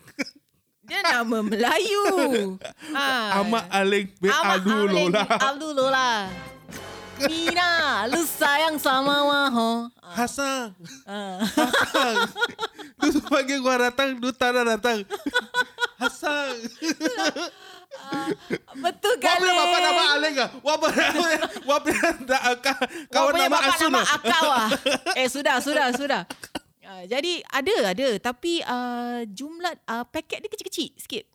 [0.89, 2.57] Dia nama Melayu.
[2.97, 3.45] Ha.
[3.45, 5.29] Ahmad Alik bin Ahmad Abdul Aling lah.
[5.93, 6.19] Lah.
[7.29, 9.89] Mina, lu sayang sama Waho.
[10.01, 10.73] Hasan.
[11.05, 11.41] Ah.
[11.45, 12.15] Hasan.
[13.01, 15.05] Tu pagi gua datang, du tak datang.
[16.01, 16.57] Hassan.
[18.77, 19.37] Betul Wah kan?
[19.37, 20.47] boleh bapak nama Aleng ke?
[20.61, 21.07] Wah boleh.
[21.65, 22.41] Wah boleh nak
[23.09, 23.83] kawan punya nama bapak Asun.
[23.83, 24.15] nama ah.
[24.15, 24.69] akau ah.
[25.15, 26.21] Eh sudah sudah sudah.
[26.81, 31.25] Uh, jadi ada ada tapi uh, jumlah uh, paket dia kecil-kecil sikit.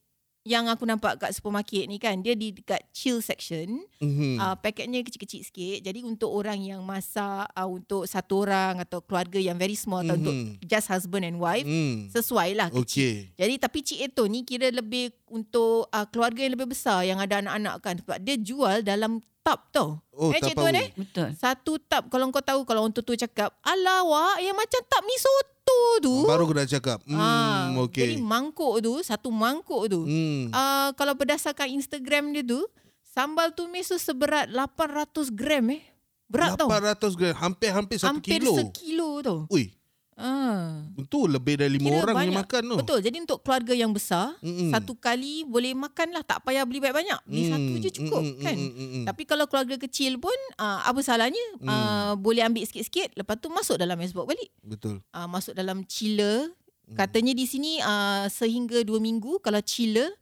[0.43, 3.79] Yang aku nampak kat supermarket ni kan dia di dekat chill section.
[4.01, 4.43] Mhm.
[4.43, 5.79] Uh, paketnya kecil-kecil sikit.
[5.85, 10.19] Jadi untuk orang yang masak uh, untuk satu orang atau keluarga yang very small atau
[10.19, 10.59] untuk Mhm.
[10.65, 12.11] just husband and wife Hmm.
[12.11, 12.83] sesuai lah kecil.
[12.83, 13.15] Okey.
[13.37, 17.41] Jadi tapi Cik Eto ni kira lebih untuk uh, keluarga yang lebih besar yang ada
[17.41, 19.99] anak-anak kan sebab dia jual dalam tub tau.
[20.13, 20.55] Oh, eh Cik.
[20.55, 20.93] Tuan eh?
[20.93, 21.33] Betul.
[21.35, 25.17] Satu tub kalau kau tahu kalau orang tua-tua cakap, "Alah wak, yang macam tub mi
[25.17, 26.99] soto tu." Baru aku nak cakap.
[27.03, 28.23] Hmm, Ah, Jadi okey.
[28.23, 30.05] mangkuk tu, satu mangkuk tu.
[30.05, 30.47] Hmm.
[30.49, 32.61] Uh, kalau berdasarkan Instagram dia tu,
[33.03, 35.83] sambal tumis tu seberat 800 gram eh.
[36.29, 36.69] Berat tau.
[36.69, 37.35] 800 gram.
[37.35, 38.53] Hampir-hampir satu Hampir kilo.
[38.55, 39.39] sekilo tau.
[39.49, 39.69] Ui,
[40.13, 40.85] Ah.
[40.93, 42.41] itu lebih dari lima Kira orang yang banyak.
[42.45, 42.77] makan tu.
[42.85, 42.99] Betul.
[43.01, 44.69] Jadi untuk keluarga yang besar, Mm-mm.
[44.69, 46.23] satu kali boleh makan lah.
[46.23, 47.21] Tak payah beli banyak-banyak.
[47.25, 48.57] Hmm, satu je cukup mm, mm, kan.
[48.57, 49.05] mm, mm, mm.
[49.09, 51.45] Tapi kalau keluarga kecil pun, uh, apa salahnya?
[51.59, 51.69] Hmm.
[51.69, 53.17] Uh, boleh ambil sikit-sikit.
[53.17, 54.51] Lepas tu masuk dalam icebox balik.
[54.61, 55.01] Betul.
[55.11, 56.53] Uh, masuk dalam chiller.
[56.87, 56.97] Hmm.
[56.99, 60.13] Katanya di sini uh, sehingga dua minggu kalau chiller.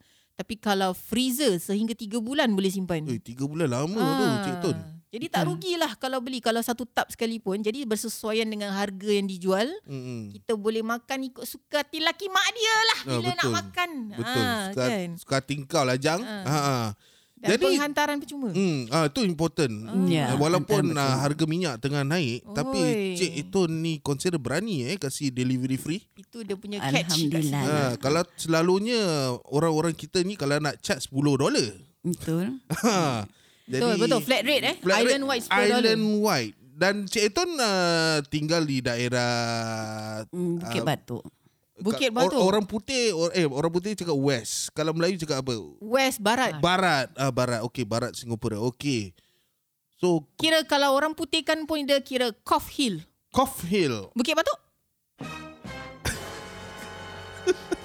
[0.40, 3.04] Tapi kalau freezer sehingga tiga bulan boleh simpan.
[3.04, 4.76] Eh, tiga bulan lama tu, Cik Tun.
[5.10, 6.38] Jadi tak rugilah kalau beli.
[6.38, 7.58] Kalau satu tub sekalipun.
[7.58, 9.66] Jadi bersesuaian dengan harga yang dijual.
[9.82, 10.30] Mm-mm.
[10.30, 13.00] Kita boleh makan ikut suka hati laki mak dia lah.
[13.00, 13.54] Ah, Bila nak betul.
[13.58, 13.90] makan.
[14.14, 14.44] Betul.
[14.46, 15.08] Ah, suka, kan?
[15.18, 16.22] suka hati kau lah, Jang.
[16.22, 16.46] Ah.
[16.46, 16.58] Ha.
[16.62, 16.78] ha.
[17.40, 18.52] Dan Jadi- penghantaran percuma.
[18.52, 19.72] Hmm, ah itu important.
[20.06, 22.52] Ya, Ah, Walaupun hantaran uh, harga minyak tengah naik, Oi.
[22.52, 22.80] tapi
[23.16, 26.04] Cik itu ni consider berani eh kasih delivery free.
[26.14, 27.16] Itu dia punya catch.
[27.16, 27.62] Alhamdulillah.
[27.64, 29.00] Ha, kalau selalunya
[29.48, 31.68] orang-orang kita ni kalau nak charge 10 dolar.
[32.04, 32.60] Betul.
[32.84, 33.24] Ha.
[33.70, 34.20] Betul, betul.
[34.20, 34.74] Flat rate eh.
[34.76, 35.78] Flat Island rate, wide $10.
[35.78, 36.54] Island wide.
[36.74, 39.30] Dan Cik Eton uh, tinggal di daerah
[40.28, 41.22] Hmm, Bukit Ah, Batuk.
[41.76, 42.34] Bukit Batok.
[42.34, 44.68] Or, orang putih or, eh orang putih cakap west.
[44.72, 45.52] Kalau Melayu cakap apa?
[45.78, 46.56] West, Barat.
[46.56, 47.08] Barat.
[47.14, 47.60] Ah barat.
[47.64, 48.56] Okey, barat Singapura.
[48.60, 49.12] Okey.
[49.96, 53.04] So Kira kalau orang putih kan pun dia kira Cough Hill.
[53.28, 54.08] Cough Hill.
[54.12, 54.56] Bukit Batok?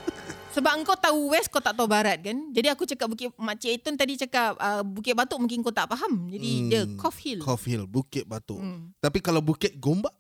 [0.55, 2.37] Sebab engkau tahu West, kau tak tahu Barat kan?
[2.55, 6.31] Jadi aku cakap Bukit Makcik Etun tadi cakap uh, Bukit Batok mungkin kau tak faham.
[6.31, 6.69] Jadi Hmm.
[6.71, 7.39] dia Cough Hill.
[7.43, 8.63] Cough Hill, Bukit Batok.
[8.63, 8.95] Hmm.
[9.03, 10.15] Tapi kalau Bukit Gombak?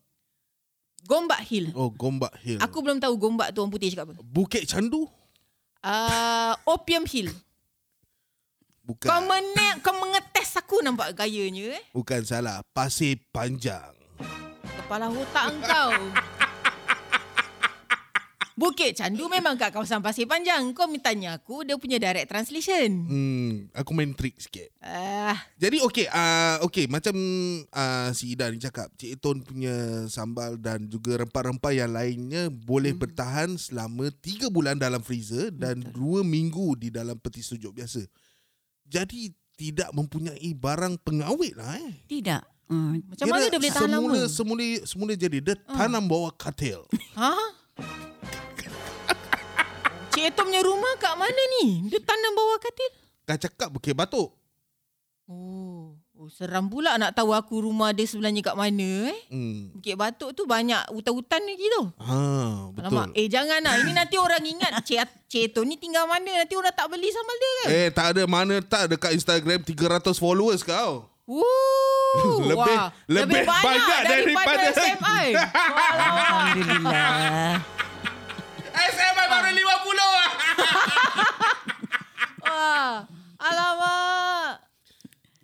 [1.07, 1.71] Gombak Hill.
[1.71, 2.59] Oh, Gombak Hill.
[2.59, 4.19] Aku belum tahu Gombak tu orang putih cakap apa.
[4.19, 5.07] Bukit Candu?
[5.79, 7.31] Uh, Opium Hill.
[8.83, 9.07] Bukan.
[9.07, 11.83] Kau menek, kau mengetes aku nampak gayanya eh.
[11.95, 12.59] Bukan salah.
[12.75, 13.95] Pasir Panjang.
[14.83, 15.89] Kepala otak engkau.
[18.55, 20.71] Bukit Candu memang kat kawasan Pasir Panjang.
[20.71, 22.87] Kau tanya aku, dia punya direct translation.
[23.03, 24.71] Hmm, aku main trik sikit.
[24.79, 27.19] Ah, Jadi okey, uh, okey macam
[27.67, 32.95] uh, si Ida ni cakap, Cik Eton punya sambal dan juga rempah-rempah yang lainnya boleh
[32.95, 33.03] hmm.
[33.03, 38.07] bertahan selama 3 bulan dalam freezer dan 2 minggu di dalam peti sejuk biasa.
[38.87, 42.07] Jadi tidak mempunyai barang pengawet lah eh.
[42.07, 42.55] Tidak.
[42.65, 42.97] Hmm.
[43.03, 44.31] macam mana dia boleh tahan semula, lama?
[44.31, 46.87] Semula, semula jadi dia tanam bawah katil.
[47.19, 47.35] Ha?
[50.25, 51.85] Eto punya rumah kat mana ni?
[51.85, 52.89] Dia tanam bawah katil?
[53.23, 54.33] Kau cakap Bukit Batuk.
[55.25, 59.17] Oh, oh seram pula nak tahu aku rumah dia sebenarnya kat mana eh.
[59.29, 59.69] Hmm.
[59.71, 61.83] Bukit Batuk tu banyak hutan-hutan lagi tu.
[61.99, 62.17] Ha,
[62.69, 62.89] betul.
[62.89, 63.77] Alamak, eh jangan lah.
[63.79, 66.41] Ini nanti orang ingat Cik, Cik Eto ni tinggal mana.
[66.41, 67.67] Nanti orang tak beli sambal dia kan?
[67.69, 71.05] Eh, tak ada mana tak dekat Instagram 300 followers kau.
[71.25, 71.41] Woo,
[72.49, 75.25] Lebih- wah, lebih banyak daripada, daripada- SMI.
[76.05, 77.74] Alhamdulillah.
[83.37, 84.63] Alamak.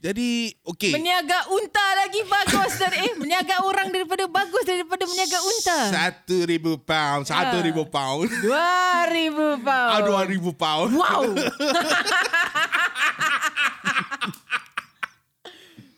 [0.01, 0.89] Jadi, okey.
[0.91, 5.79] Meniaga unta lagi bagus dari eh meniaga orang daripada bagus daripada meniaga unta.
[5.93, 7.29] Satu ribu pound.
[7.29, 7.61] Satu Ah.
[7.61, 8.25] ribu pound.
[8.41, 8.73] Dua
[9.05, 9.91] ribu pound.
[9.93, 10.89] Ah, dua ribu pound.
[10.91, 11.21] Wow.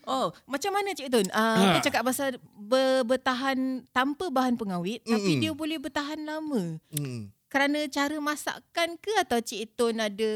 [0.04, 1.28] Oh, macam mana Cik Tun?
[1.32, 1.64] Uh, Ha.
[1.64, 5.42] Kita cakap pasal ber, bertahan tanpa bahan pengawet mm tapi Mm-mm.
[5.42, 6.76] dia boleh bertahan lama.
[6.92, 7.32] Hmm.
[7.54, 10.32] Kerana cara masakkan ke atau Cik Tun ada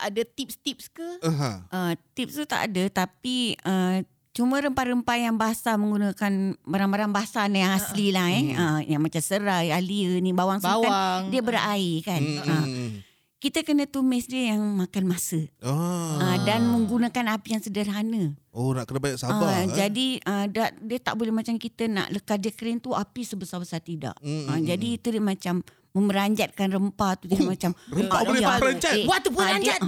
[0.00, 1.08] ada tips-tips ke?
[1.20, 1.68] Aha.
[1.68, 4.00] Uh, tips tu tak ada tapi uh,
[4.32, 8.56] cuma rempah-rempah yang basah menggunakan barang-barang basah ni yang asli lah eh.
[8.56, 10.88] Uh, yang macam serai, alia ni, bawang, Bawang.
[10.88, 11.20] sultan.
[11.30, 12.18] Dia berair kan.
[12.18, 12.90] Hmm, Uh, hmm.
[13.38, 15.44] kita kena tumis dia yang makan masa.
[15.60, 16.16] Ah.
[16.16, 18.32] Uh, dan menggunakan api yang sederhana.
[18.50, 19.52] Oh, nak kena banyak sabar.
[19.52, 19.68] Ah, eh?
[19.68, 23.84] Jadi uh, dia, dia tak boleh macam kita nak lekar dia kering tu api sebesar-besar
[23.84, 24.16] tidak.
[24.24, 25.60] Mm, Ah, mm, jadi itu dia macam
[25.94, 28.92] memeranjatkan rempah tu dia macam rempah Ah, boleh dia- memeranjat?
[28.92, 29.78] eh, Waktu peranjat.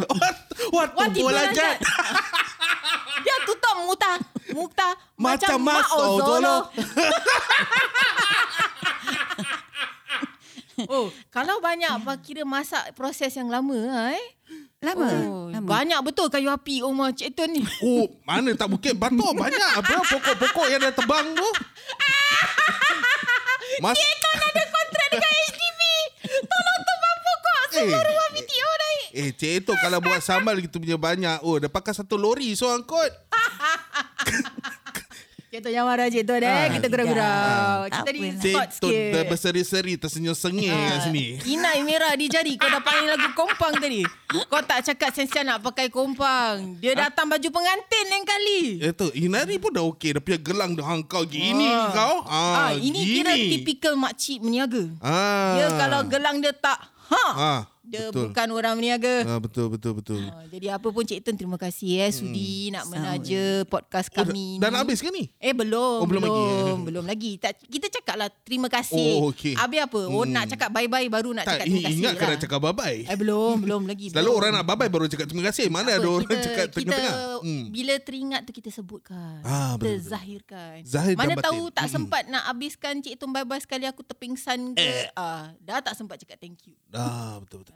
[0.70, 0.90] What?
[0.94, 1.76] Wah, tiba Bolajat.
[3.18, 4.10] Dia tutup muta,
[4.50, 4.88] muta
[5.18, 6.56] Macam Mak Mas Ozolo.
[6.56, 6.62] Oh
[10.86, 11.88] Oh, kalau banyak
[12.20, 14.26] kira masak proses yang lama ah, eh.
[14.78, 15.08] Lama.
[15.24, 15.64] Oh, Lama.
[15.64, 17.64] banyak betul kayu api rumah Cik Tun ni.
[17.82, 21.48] Oh, mana tak bukit batu banyak apa pokok-pokok yang dah tebang tu.
[23.80, 25.80] Mas Cik Tun ada kontrak dengan HDB.
[26.44, 27.16] Tolong tebang
[27.78, 28.02] Eh.
[28.02, 29.04] rumah BTO naik.
[29.12, 31.40] Eh, cik itu kalau buat sambal gitu punya banyak.
[31.40, 33.08] Oh, dah pakai satu lori so angkut.
[35.46, 36.50] Cik Tun jangan marah Cik Tun eh.
[36.50, 37.78] Ah, Kita gurau-gurau.
[37.86, 37.94] tidak.
[37.94, 38.20] Kita ni.
[38.34, 39.08] Cik spot tu sikit.
[39.08, 41.26] dah berseri-seri tersenyum-sengih kat sini.
[41.48, 45.62] Inai merah di jari Kau dah panggil lagu kompang tadi Kau tak cakap sensian nak
[45.62, 50.10] pakai kompang Dia datang baju pengantin lain kali Eh tu, Inari pun dah okey.
[50.12, 51.88] Dah punya gelang dah hangkau gini Ah.
[51.88, 52.16] kau.
[52.26, 53.14] ah, Ah, Ini gini.
[53.14, 55.54] kira tipikal makcik meniaga Ah.
[55.54, 56.76] Dia kalau gelang dia tak
[57.10, 58.28] Ha ah, Dia betul.
[58.28, 60.18] bukan orang meniaga Ah, betul betul betul.
[60.26, 64.56] Ah, Jadi apa pun Cik Tun terima kasih eh Sudi nak menaja podcast Oh, kami
[64.56, 64.74] dah, dah ni.
[64.74, 65.30] nak habis ke ni?
[65.36, 66.42] Eh belum, Oh, belum belum, lagi.
[66.42, 67.32] belum, belum lagi.
[67.36, 69.10] Tak, kita cakap lah terima kasih.
[69.16, 69.54] Oh, okey.
[69.54, 70.00] Habis apa?
[70.04, 70.32] Oh Hmm.
[70.32, 72.20] nak cakap bye-bye baru nak Tak, cakap terima kasih ingat lah.
[72.20, 72.98] kena cakap bye-bye.
[73.04, 74.06] Eh belum, belum lagi.
[74.08, 74.36] Selalu belum.
[74.36, 75.66] orang nak bye-bye baru cakap terima kasih.
[75.68, 77.14] Mana Apa, ada orang kita, cakap kita, tengah-tengah?
[77.38, 77.64] Hmm.
[77.68, 79.38] Bila teringat tu kita sebutkan.
[79.40, 80.10] Ah, betul, kita betul.
[80.10, 80.74] zahirkan.
[80.82, 81.46] Zahir Mana batin.
[81.46, 81.94] tahu tak Mm-mm.
[81.94, 84.90] sempat nak habiskan Cik Tun bye-bye sekali aku terpingsan ke.
[85.12, 86.74] Ah, dah tak sempat cakap thank you.
[86.90, 87.74] Ah, betul betul.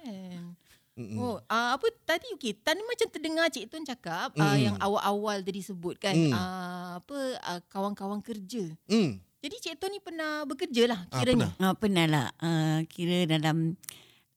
[0.00, 0.44] Kan.
[0.92, 1.16] Mm-mm.
[1.16, 4.60] Oh, uh, apa tadi okey, tadi macam terdengar Cik Tun cakap uh, Mm.
[4.60, 6.28] yang awal-awal tadi sebut kan Mm.
[6.28, 8.68] uh, apa uh, kawan-kawan kerja.
[8.84, 9.16] Hmm.
[9.40, 11.48] Jadi Cik Tun ni pernah bekerja lah Ah, kiranya.
[11.56, 12.26] Ah, pernah lah.
[12.36, 13.78] Uh, kira dalam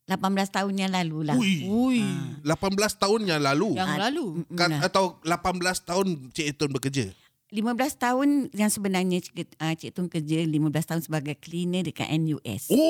[0.04, 0.15] 18
[0.49, 1.36] tahun yang lalu lah.
[1.36, 1.63] Ui.
[1.63, 1.99] Ui.
[2.43, 2.47] 18
[2.93, 3.76] tahun yang lalu.
[3.76, 4.26] Yang lalu.
[4.43, 7.12] mm, Kan, atau 18 tahun Cik Etun bekerja.
[7.54, 12.68] 15 tahun yang sebenarnya Cik, uh, Cik Tun kerja 15 tahun sebagai cleaner dekat NUS.
[12.68, 12.82] Oh,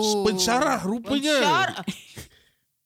[0.00, 0.24] Oh.
[0.24, 1.36] pensyarah rupanya.
[1.36, 1.84] Pensyar-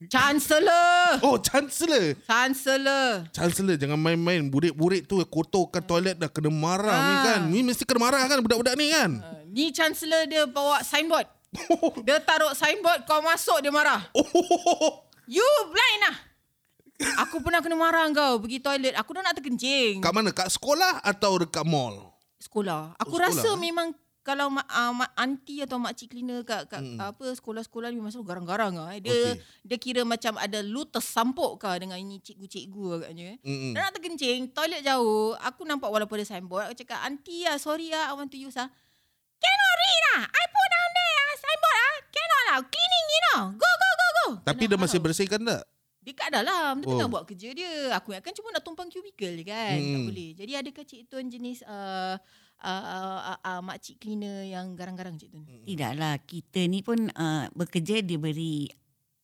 [0.03, 1.21] Chancellor.
[1.21, 2.17] Oh, Chancellor.
[2.25, 3.29] Chancellor.
[3.31, 7.23] Chancellor jangan main-main burik-burik tu kotorkan toilet dah kena marah ni Ah.
[7.23, 7.41] kan.
[7.47, 9.21] Ni mesti kena marah kan budak-budak ni kan.
[9.21, 11.29] Uh, ni Chancellor dia bawa signboard.
[12.07, 14.07] Dia taruh signboard kau masuk dia marah.
[14.15, 16.17] Oh, You blind lah.
[17.19, 18.95] Aku pernah kena marah kau pergi toilet.
[18.95, 19.99] Aku dah nak terkencing.
[19.99, 20.31] kat mana?
[20.31, 22.13] Kat sekolah atau dekat mall?
[22.37, 22.93] Sekolah.
[22.97, 23.59] Aku Oh, sekolah, rasa eh?
[23.59, 23.89] memang
[24.21, 27.01] kalau mak, uh, mak aunty atau makcik cleaner kat, kat Hmm.
[27.01, 28.93] apa sekolah-sekolah ni memang selalu garang-garang ah.
[28.95, 29.33] Dia Okey.
[29.65, 33.41] dia kira macam ada lu tersampuk kah dengan ini cikgu-cikgu agaknya.
[33.41, 33.73] Mm-mm.
[33.73, 35.33] Dah nak terkencing, toilet jauh.
[35.41, 36.69] Aku nampak walaupun ada signboard.
[36.69, 38.69] Aku cakap, aunty ah, sorry ah, I want to use ah.
[39.37, 40.23] Cannot read ah.
[40.27, 41.95] I put down there ah, signboard ah.
[42.07, 42.57] Cannot lah.
[42.63, 43.41] Cleaning you know.
[43.55, 44.27] Go, go, go, go.
[44.43, 45.65] Tapi dia masih bersihkan tak?
[46.01, 46.81] Dia kat dalam.
[46.81, 46.91] Dia Oh.
[46.95, 47.71] tengah buat kerja dia.
[47.95, 49.77] Aku ingatkan cuma nak tumpang cubicle je kan.
[49.77, 50.07] Tak Hmm.
[50.07, 50.31] boleh.
[50.33, 52.17] Jadi adakah Cik Tun jenis uh,
[52.59, 55.45] uh, uh, uh, uh, makcik cleaner yang garang-garang Cik Tun?
[55.63, 56.17] Tidaklah.
[56.21, 58.73] Kita ni pun uh, bekerja diberi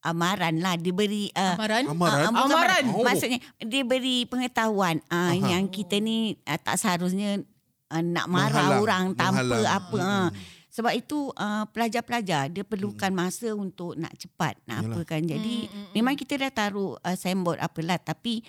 [0.03, 0.77] amaran lah.
[0.77, 1.33] Diberi...
[1.33, 1.85] Uh, Amaran?
[1.87, 2.21] Amaran?
[2.23, 2.53] Ah, bukan Amaran?
[2.53, 2.85] amaran.
[2.93, 3.03] Oh.
[3.03, 5.49] Maksudnya dia beri pengetahuan uh, Aha.
[5.51, 7.41] yang kita ni uh, tak seharusnya
[7.89, 9.65] uh, nak marah Menghalang, orang tanpa menghalang.
[9.67, 9.99] apa.
[9.99, 10.29] Uh.
[10.77, 14.93] Sebab itu uh, pelajar-pelajar dia perlukan masa untuk nak cepat nak Yalah.
[14.93, 15.25] apa kan.
[15.25, 15.93] Jadi Mm, mm, mm.
[15.97, 18.45] memang kita dah taruh uh, signboard apalah tapi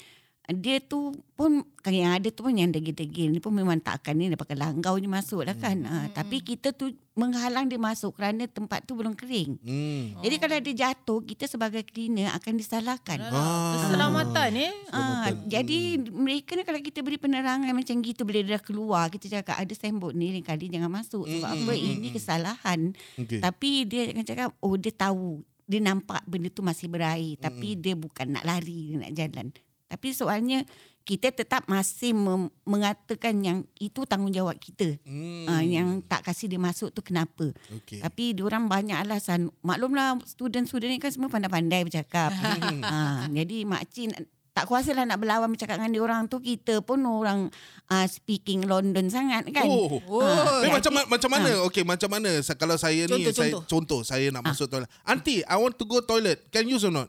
[0.47, 4.31] dia tu pun yang ada tu pun yang degil-degil ni pun memang tak akan ni
[4.31, 5.83] dia pakai langgau je masuk lah kan.
[5.83, 9.59] Uh, tapi kita tu menghalang dia masuk kerana tempat tu belum kering.
[9.59, 10.15] Hmm.
[10.23, 13.19] Jadi kalau dia jatuh kita sebagai cleaner akan disalahkan.
[13.27, 13.75] Ah.
[13.75, 14.73] Keselamatan eh.
[14.95, 15.51] Ah, Betul.
[15.51, 15.79] jadi
[16.15, 19.73] mereka ni kalau kita beri penerangan macam gitu bila dia dah keluar kita cakap ada
[19.75, 22.15] signboard ni lain kali jangan masuk sebab Mm, apa mm, ini mm.
[22.15, 22.79] kesalahan.
[23.19, 23.39] Okey.
[23.43, 27.91] Tapi dia akan cakap oh dia tahu dia nampak benda tu masih berair tapi dia
[27.99, 29.47] bukan nak lari dia nak jalan.
[29.87, 30.67] Tapi soalnya
[31.01, 34.99] kita tetap masih mem- mengatakan yang itu tanggungjawab kita.
[35.01, 35.47] Hmm.
[35.47, 37.47] Ah, yang tak kasih dia masuk tu kenapa?
[37.73, 38.03] Okey.
[38.03, 39.47] Tapi diorang banyak alasan.
[39.61, 42.35] Maklumlah student-student ni kan semua pandai-pandai bercakap.
[42.35, 46.41] ha, jadi makcik nak- tak kuasa lah nak berlawan bercakap dengan diorang tu.
[46.41, 47.47] Kita pun orang
[47.87, 49.63] uh, speaking London sangat kan.
[49.63, 50.01] Oh.
[50.03, 50.19] Oh.
[50.19, 51.49] Eh, jadi- macam ma- macam mana?
[51.63, 53.63] Okey, macam mana Sa- kalau saya ni Contoh, saya contoh.
[53.63, 54.91] contoh saya nak masuk toilet.
[55.05, 56.49] Auntie, I want to go toilet.
[56.49, 57.07] Can use or not?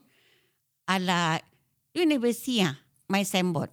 [0.86, 1.42] Alah,
[1.92, 3.70] you never see ah, my signboard.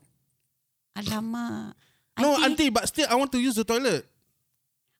[0.95, 1.75] Alamak.
[2.15, 4.07] No, auntie, but still I want to use the toilet.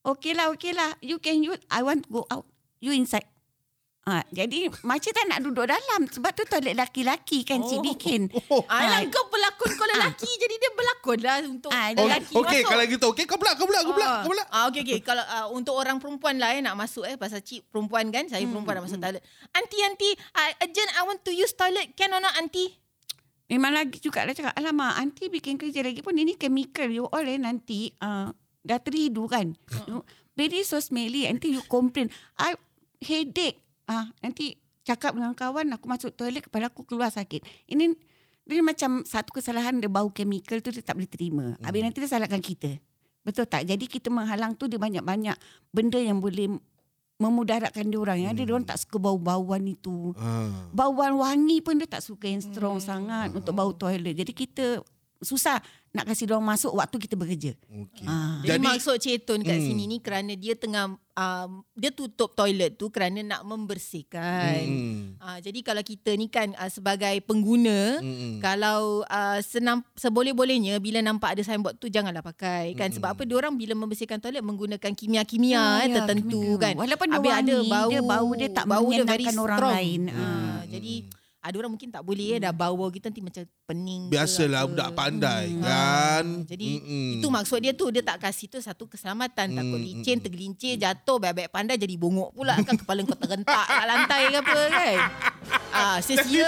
[0.04, 0.92] Okay lah, okay lah.
[1.00, 1.58] You can use.
[1.72, 2.46] I want to go out.
[2.78, 3.24] You inside.
[4.06, 7.66] Ah, jadi macam tak nak duduk dalam sebab tu toilet laki-laki kan Oh.
[7.66, 8.22] cik bikin.
[8.54, 8.62] Oh.
[8.70, 9.10] Alah Ah.
[9.10, 12.70] kau pelakon kau lelaki jadi dia berlakon lah untuk Ah, Oh, lelaki okey, masuk.
[12.70, 13.06] kalau gitu.
[13.10, 14.22] Okey, kau pula, kau pula, kau pula, Ah.
[14.22, 14.44] kau pula.
[14.54, 15.00] Ah, okey okey.
[15.02, 18.46] Kalau uh, untuk orang perempuan lah eh nak masuk eh pasal cik perempuan kan, saya
[18.46, 19.26] perempuan nak masuk toilet.
[19.58, 21.98] Aunty aunty, uh, urgent I want to use toilet.
[21.98, 22.78] Can or not aunty?
[23.46, 27.22] Memang lagi juga lah cakap, alamak, aunty bikin kerja lagi pun ini chemical you all
[27.22, 28.34] eh nanti uh,
[28.66, 29.54] dah teridu kan.
[29.86, 30.02] You,
[30.34, 32.10] very so smelly, nanti you complain.
[32.42, 32.58] I
[33.06, 33.62] headache.
[33.86, 37.46] Ah, nanti cakap dengan kawan, aku masuk toilet, kepala aku keluar sakit.
[37.70, 37.94] Ini
[38.46, 41.46] dia macam satu kesalahan dia bau chemical tu dia tak boleh terima.
[41.62, 42.82] Habis nanti dia salahkan kita.
[43.26, 43.66] Betul tak?
[43.66, 45.38] Jadi kita menghalang tu dia banyak-banyak
[45.74, 46.58] benda yang boleh
[47.20, 48.18] memudaratkan dia orang.
[48.20, 50.12] Yang ada dia orang tak suka bau-bauan itu.
[50.20, 50.52] Ah.
[50.76, 54.16] Bauan wangi pun dia tak suka yang strong sangat untuk bau toilet.
[54.16, 54.84] Jadi kita
[55.18, 55.58] susah
[55.90, 57.52] nak kasih dia orang masuk waktu kita bekerja.
[57.64, 58.04] Okey.
[58.04, 58.40] Ah.
[58.42, 59.66] Jadi, Jadi- maksud Cik Tun kat Hmm.
[59.66, 64.60] sini ni kerana dia tengah uh, dia tutup toilet tu kerana nak membersihkan.
[64.62, 65.02] Hmm.
[65.18, 68.40] Uh, jadi kalau kita ni kan uh, sebagai pengguna Hmm.
[68.40, 73.36] kalau uh, senam seboleh-bolehnya bila nampak ada signboard tu janganlah pakai kan sebab apa dia
[73.38, 76.62] orang bila membersihkan toilet menggunakan kimia-kimia Ah, eh, ya, tertentu kimia.
[76.62, 76.74] kan.
[76.76, 77.62] Walaupun dia Habis wangi, dia
[78.04, 79.74] bau dia tak bau dia very menyenangkan orang strong.
[79.74, 80.02] lain.
[80.08, 80.60] Ah, Ah.
[80.68, 80.94] jadi
[81.46, 84.04] ada orang mungkin tak boleh eh dah bau-bau kita nanti macam pening.
[84.04, 84.70] ke Biasalah apa.
[84.70, 85.62] budak pandai Hmm.
[85.62, 86.26] kan.
[86.26, 87.10] Ah, Jadi Mm-mm.
[87.16, 91.18] itu maksud dia tu dia tak kasih tu satu keselamatan takut Hmm, licin tergelincir jatuh
[91.18, 94.98] baik-baik pandai jadi bongok pula kan kepala kau tergentak kat lantai ke apa kan.
[95.76, 96.48] Ah sia-sia.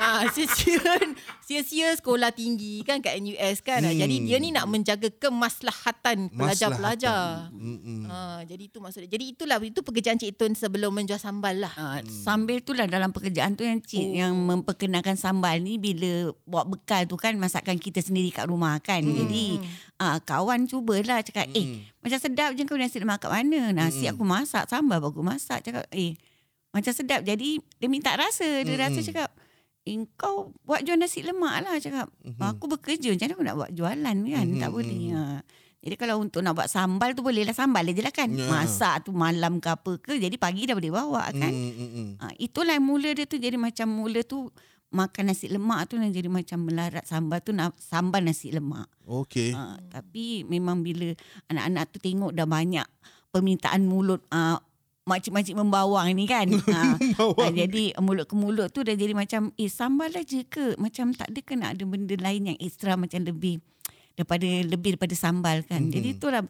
[0.00, 0.82] Ah sia-sia
[1.46, 3.84] sia-sia sekolah tinggi kan kat NUS kan.
[3.84, 3.94] Hmm.
[3.94, 7.52] Jadi dia ni nak menjaga kemaslahatan pelajar-pelajar.
[7.54, 8.08] Mm-mm.
[8.10, 9.10] Ah jadi itu maksud dia.
[9.14, 11.72] Jadi itulah itu pekerjaan Cik Tun sebelum menjual sambal lah.
[11.78, 14.14] Uh, sambil tu lah dalam pekerjaan tu yang cik oh.
[14.26, 19.04] yang memperkenalkan sambal ni bila bawa bekal tu kan masakan kita sendiri kat rumah kan.
[19.04, 19.14] Hmm.
[19.14, 19.60] Jadi
[20.02, 21.58] uh, kawan cubalah cakap Hmm.
[21.58, 21.66] eh
[22.00, 23.74] macam sedap je kau nasi lemak kat mana?
[23.74, 25.62] Nasi aku masak, sambal aku masak.
[25.62, 26.14] Cakap eh
[26.72, 27.20] macam sedap.
[27.22, 28.44] Jadi dia minta rasa.
[28.60, 28.82] Dia Hmm.
[28.82, 29.30] rasa cakap
[29.82, 32.06] Eh, kau buat jual nasi lemak lah cakap.
[32.22, 32.38] Hmm.
[32.54, 34.46] Aku bekerja macam mana aku nak buat jualan kan?
[34.56, 35.10] Tak boleh.
[35.10, 35.42] Ha.
[35.82, 38.30] Jadi kalau untuk nak buat sambal tu boleh lah sambal je lah kan.
[38.30, 38.46] Ya.
[38.46, 40.14] Masak tu malam ke apa ke.
[40.14, 41.50] Jadi pagi dah boleh bawa kan.
[41.50, 42.08] Mm, mm, mm.
[42.22, 44.46] Ha, itulah mula dia tu jadi macam mula tu
[44.94, 48.86] makan nasi lemak tu yang jadi macam melarat sambal tu na- sambal nasi lemak.
[49.02, 49.50] Okey.
[49.50, 51.10] Ha, tapi memang bila
[51.50, 52.86] anak-anak tu tengok dah banyak
[53.28, 54.62] permintaan mulut uh,
[55.02, 56.46] makcik-makcik membawang ni kan.
[56.74, 60.78] ha, ha, jadi mulut ke mulut tu dah jadi macam eh sambal aja ke?
[60.78, 63.58] Macam tak ada ke nak ada benda lain yang ekstra macam lebih
[64.14, 65.88] daripada lebih daripada sambal kan.
[65.88, 65.94] Mm-hmm.
[65.94, 66.42] Jadi itulah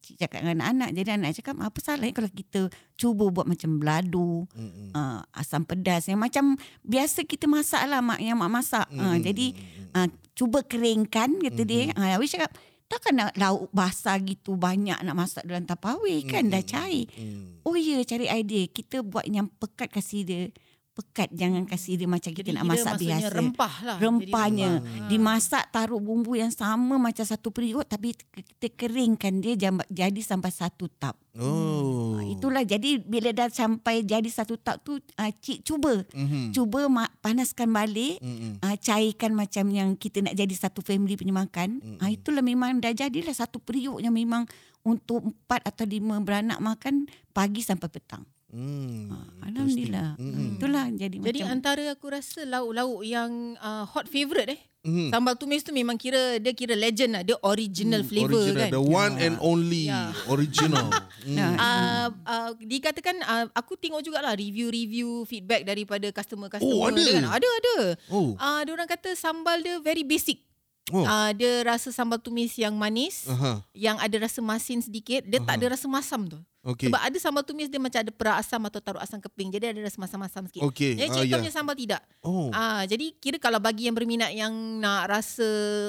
[0.00, 0.90] cik cakap dengan anak-anak.
[0.96, 2.60] Jadi anak cakap apa salahnya kalau kita
[2.96, 4.96] cuba buat macam beladu, Mm-mm.
[4.96, 8.86] uh, asam pedas yang macam biasa kita masak lah mak yang mak masak.
[8.88, 8.98] Mm.
[8.98, 9.46] Uh, jadi
[9.94, 11.92] uh, cuba keringkan kata dia.
[11.94, 12.50] Uh, Habis cakap
[12.90, 17.06] takkan nak lauk basah gitu banyak nak masak dalam tapawai kan dah cair.
[17.14, 17.62] Mm.
[17.62, 18.66] Oh ya cari idea.
[18.66, 20.42] Kita buat yang pekat kasih dia.
[20.90, 23.30] Pekat jangan kasih dia macam kita Jadi nak masak biasa.
[23.30, 23.96] rempah lah.
[23.96, 25.06] Jadi Rempahnya rempah.
[25.06, 29.54] dimasak taruh bumbu yang sama macam satu periuk tapi kita keringkan dia
[29.86, 31.14] jadi sampai satu tap.
[31.32, 32.18] Oh.
[32.18, 36.50] Ha, itulah jadi bila dah sampai jadi satu tak tu uh, cik cuba Mhm.
[36.50, 38.58] cuba ma- panaskan balik Mm-mm.
[38.58, 42.90] uh, cairkan macam yang kita nak jadi satu family punya makan uh, itulah memang dah
[42.90, 44.42] jadilah satu periuk yang memang
[44.82, 48.26] untuk empat atau lima beranak makan pagi sampai petang.
[48.50, 49.14] Mm.
[49.46, 50.18] Alhamdulillah.
[50.18, 50.58] Mm-mm.
[50.58, 54.60] Itulah jadi, Jadi macam antara aku rasa lauk-lauk yang uh, hot favourite eh.
[54.80, 55.12] Mhm.
[55.12, 57.22] Sambal tumis tu memang kira dia kira legend lah.
[57.22, 58.70] Dia original flavour original, kan.
[58.72, 60.08] the one and only Ya.
[60.26, 60.88] original.
[61.20, 61.36] Mm.
[61.36, 61.46] Ya.
[61.52, 66.96] Uh, uh, dikatakan uh, aku tengok jugalah review-review feedback daripada customer-customer Oh, ada?
[66.96, 67.24] kan.
[67.28, 67.76] Ada ada.
[68.08, 68.32] Oh.
[68.40, 70.40] Ah uh, dia orang kata sambal dia very basic.
[70.90, 71.06] Oh.
[71.06, 73.62] Uh, dia rasa sambal tumis yang manis, Aha.
[73.70, 76.40] yang ada rasa masin sedikit, dia tak ada rasa masam tu.
[76.60, 76.92] Okey.
[76.92, 79.48] Sebab ada sambal tumis dia macam ada perah asam atau taruh asam keping.
[79.48, 80.60] Jadi ada rasa masam-masam sikit.
[80.68, 81.36] Okey, Yang ah, cik ya.
[81.40, 82.02] punya sambal tidak.
[82.20, 82.52] Oh.
[82.52, 85.46] Ah, jadi kira kalau bagi yang berminat yang nak rasa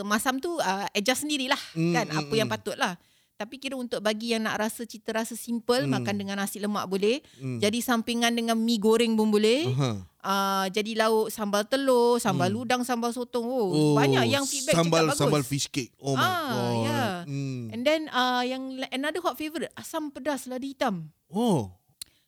[0.07, 2.55] masam tu ah, adjust sendirilah Mm, kan mm, apa yang mm.
[2.55, 2.93] patutlah.
[3.35, 5.91] Tapi kira untuk bagi yang nak rasa cita rasa simple Mm.
[5.91, 7.19] makan dengan nasi lemak boleh.
[7.41, 7.59] Mm.
[7.59, 9.67] Jadi sampingan dengan mi goreng pun boleh.
[9.75, 10.07] Aha.
[10.21, 13.41] Ah, jadi lauk sambal telur, sambal udang, sambal sotong.
[13.41, 13.67] Oh.
[13.67, 15.19] Oh, banyak yang feedback sambal, cakap bagus.
[15.19, 15.89] Sambal fish cake.
[15.97, 16.73] Oh my Ah, god.
[16.79, 17.03] ya.
[17.25, 17.61] Mm.
[17.73, 21.09] And then uh, yang another hot favourite asam pedas ladi hitam.
[21.27, 21.73] Oh.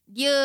[0.04, 0.36] Dia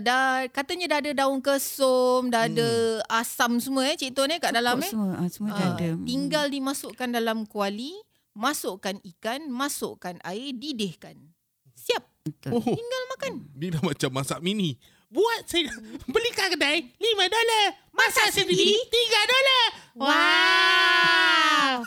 [0.00, 2.68] dah katanya dah ada daun kesum, dah ada
[3.06, 4.88] asam semua eh Cik Tun eh kat dalam eh.
[4.88, 5.88] semua, semua dah Ah, ada.
[6.02, 7.94] tinggal dimasukkan dalam kuali,
[8.32, 11.16] masukkan ikan, masukkan air, didihkan.
[11.72, 12.02] Siap.
[12.24, 12.56] Betul.
[12.56, 12.64] Oh.
[12.64, 13.32] Tinggal makan.
[13.54, 14.74] Ni dah macam masak mini.
[15.06, 15.70] Buat saya
[16.12, 17.66] beli kat kedai 5 dolar.
[17.90, 19.66] Masak sendiri 3 dolar.
[19.96, 21.80] Wow.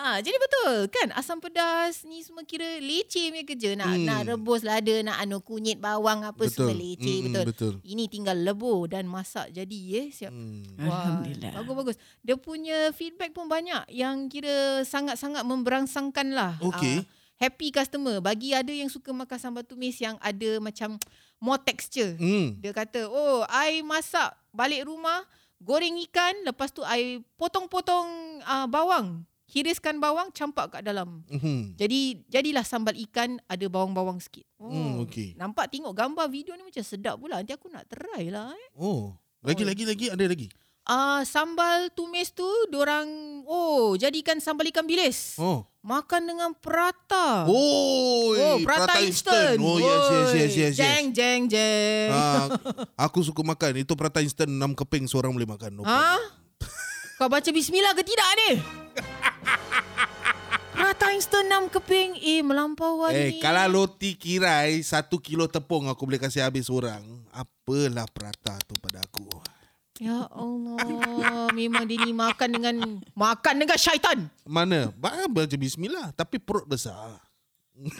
[0.00, 4.06] ah, jadi betul kan asam pedas ni semua kira leceh punya kerja nak Hmm.
[4.06, 7.44] nak rebus lada nak anu kunyit bawang apa semua leceh Mm, betul.
[7.50, 7.72] Betul.
[7.82, 10.30] Ini tinggal lebur dan masak jadi eh siap.
[10.30, 10.62] Hmm.
[10.78, 11.50] Alhamdulillah.
[11.56, 11.96] Bagus bagus.
[12.22, 16.54] Dia punya feedback pun banyak yang kira sangat-sangat memberangsangkan lah.
[16.62, 17.02] Okey.
[17.02, 18.20] Ah, happy customer.
[18.20, 21.00] Bagi ada yang suka makan sambal tumis yang ada macam
[21.40, 22.14] more texture.
[22.20, 22.60] Hmm.
[22.60, 25.24] Dia kata, "Oh, I masak balik rumah,
[25.56, 28.06] goreng ikan, lepas tu I potong-potong
[28.44, 31.80] uh, bawang, hiriskan bawang, campak kat dalam." Mhm.
[31.80, 34.44] Jadi jadilah sambal ikan ada bawang-bawang sikit.
[34.60, 35.32] Oh, Hmm, okey.
[35.40, 37.40] Nampak tengok gambar video ni macam sedap pula.
[37.40, 38.68] Nanti aku nak try lah eh.
[38.76, 39.16] Oh.
[39.40, 39.68] Lagi Oh.
[39.72, 40.52] lagi lagi ada lagi.
[40.82, 43.06] Ah, sambal tumis tu diorang
[43.44, 45.36] oh jadikan sambal ikan bilis.
[45.36, 45.62] Oh.
[45.80, 47.48] Makan dengan prata.
[47.48, 49.56] Oh, oh prata, instant.
[49.56, 50.74] Oh, yes, yes, yes, yes, yes.
[50.76, 52.12] Jeng jeng jeng.
[52.12, 52.52] Ah,
[53.00, 53.80] aku suka makan.
[53.80, 55.80] Itu prata instant 6 keping seorang boleh makan.
[55.80, 56.20] No Ha?
[57.16, 58.50] Kau baca bismillah ke tidak ni?
[60.70, 62.16] Prata instant 6 keping.
[62.18, 63.40] Eh, melampau lah Eh, ni.
[63.40, 67.00] kalau roti kirai satu kilo tepung aku boleh kasih habis orang.
[67.30, 69.28] Apalah prata tu pada aku.
[70.00, 71.52] Ya Allah.
[71.52, 72.76] Memang dia ni makan dengan...
[73.12, 74.32] Makan dengan syaitan.
[74.48, 74.88] Mana?
[74.96, 76.16] Ba- Baca bismillah.
[76.16, 77.20] Tapi perut besar.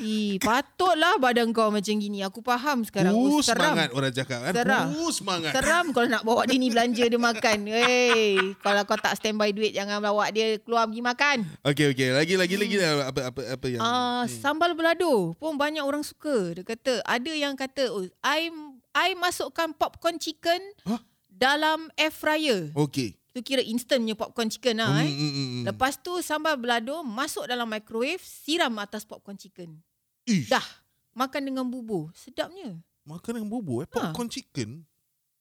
[0.01, 2.21] Eh, patutlah badan kau macam gini.
[2.25, 3.13] Aku faham sekarang.
[3.13, 3.77] Uh, Oh, seram.
[3.77, 4.53] semangat orang cakap kan.
[4.53, 4.87] Seram.
[4.93, 5.53] Uh, semangat.
[5.57, 7.59] Seram kalau nak bawa dia ni belanja dia makan.
[7.69, 11.37] Hey, kalau kau tak standby duit jangan bawa dia keluar pergi makan.
[11.65, 12.09] Okey, okey.
[12.13, 12.77] Lagi, lagi, lagi.
[12.81, 13.81] Apa, apa, apa yang...
[13.81, 16.57] Ah, uh, sambal belado pun banyak orang suka.
[16.57, 18.53] Dia kata ada yang kata oh, I
[18.91, 21.01] I masukkan popcorn chicken Hah?
[21.41, 22.69] Dalam air fryer.
[22.77, 23.17] Okey.
[23.31, 25.09] Tu kira instant punya popcorn chicken lah Hmm, eh.
[25.09, 25.65] hmm, hmm, hmm.
[25.73, 29.81] Lepas tu sambal belado masuk dalam microwave, siram atas popcorn chicken.
[30.29, 30.67] Ish, Dah.
[31.17, 32.13] Makan dengan bubur.
[32.13, 32.77] Sedapnya.
[33.07, 33.89] Makan dengan bubur eh.
[33.97, 34.13] Ha.
[34.13, 34.85] Popcorn chicken.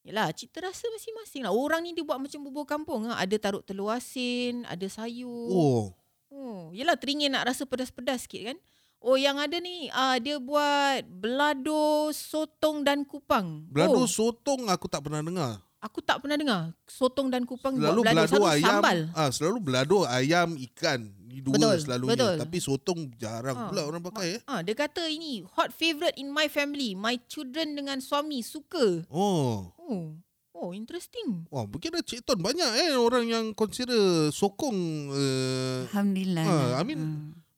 [0.00, 1.52] Yalah, cita rasa masing-masing lah.
[1.52, 3.04] Orang ni dia buat macam bubur kampung.
[3.10, 3.20] Ha.
[3.20, 5.50] Ada taruh telur asin, ada sayur.
[5.52, 5.86] Oh.
[6.30, 8.58] Oh, yelah teringin nak rasa pedas-pedas sikit kan.
[9.02, 13.66] Oh, yang ada ni uh, dia buat belado, sotong dan kupang.
[13.66, 15.58] Belado Oh, sotong aku tak pernah dengar.
[15.80, 16.62] Aku tak pernah dengar.
[16.84, 18.14] Sotong dan kupang Selalu buat belado.
[18.14, 18.64] belado Selalu ayam.
[18.68, 18.98] sambal.
[19.12, 21.00] Ah, selalu belado ayam, ikan.
[21.24, 22.12] Ini dua Betul, selalunya.
[22.14, 22.34] betul.
[22.38, 23.68] Tapi sotong jarang Ah.
[23.70, 24.40] pula orang pakai eh.
[24.44, 26.92] Ah, dia kata ini hot favourite in my family.
[26.92, 29.06] My children dengan suami suka.
[29.08, 29.70] Oh.
[29.78, 30.18] Oh,
[30.52, 31.46] oh interesting.
[31.48, 33.94] Wah, mungkin ada Cik Ton banyak eh orang yang consider
[34.30, 34.78] sokong
[35.08, 36.44] uh, Alhamdulillah.
[36.44, 36.82] Ah, lah.
[36.82, 37.00] I mean,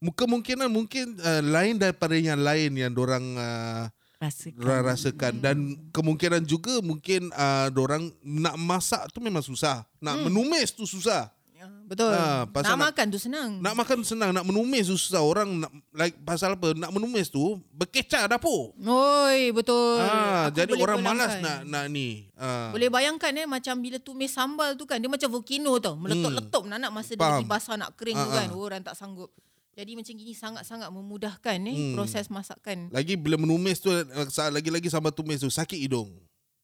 [0.03, 3.89] kemungkinan mungkin uh, lain daripada yang lain yang orang uh,
[4.23, 4.63] rasakan.
[4.85, 5.57] rasakan dan
[5.91, 9.83] kemungkinan juga mungkin uh, orang nak masak tu memang susah.
[9.99, 10.25] Nak Hmm.
[10.25, 11.27] menumis tu susah.
[11.53, 12.11] Ya, betul.
[12.11, 13.51] Ah, pasal nak, nak- makan tu senang.
[13.57, 15.19] Nak makan senang, nak menumis tu susah.
[15.21, 16.71] Orang nak like pasal apa?
[16.73, 17.39] Nak menumis tu
[17.71, 18.75] berkecah dapur.
[18.77, 19.99] Oi, betul.
[20.01, 22.27] Ah, Aku jadi orang malas nak nak ni.
[22.35, 22.71] Ah.
[22.71, 25.95] Boleh bayangkan eh macam bila tumis sambal tu kan dia macam volcano tau.
[25.95, 27.39] Meletup-letup nak nak masa dia Hmm.
[27.39, 27.47] Faham.
[27.49, 28.49] basah nak kering tu Ah, kan.
[28.49, 28.57] ah.
[28.57, 29.31] Orang tak sanggup.
[29.73, 31.95] Jadi macam gini sangat-sangat memudahkan eh Hmm.
[31.95, 32.93] proses masakan.
[32.93, 34.05] Lagi bila menumis tu eh,
[34.47, 36.13] lagi-lagi sambal tumis tu sakit hidung.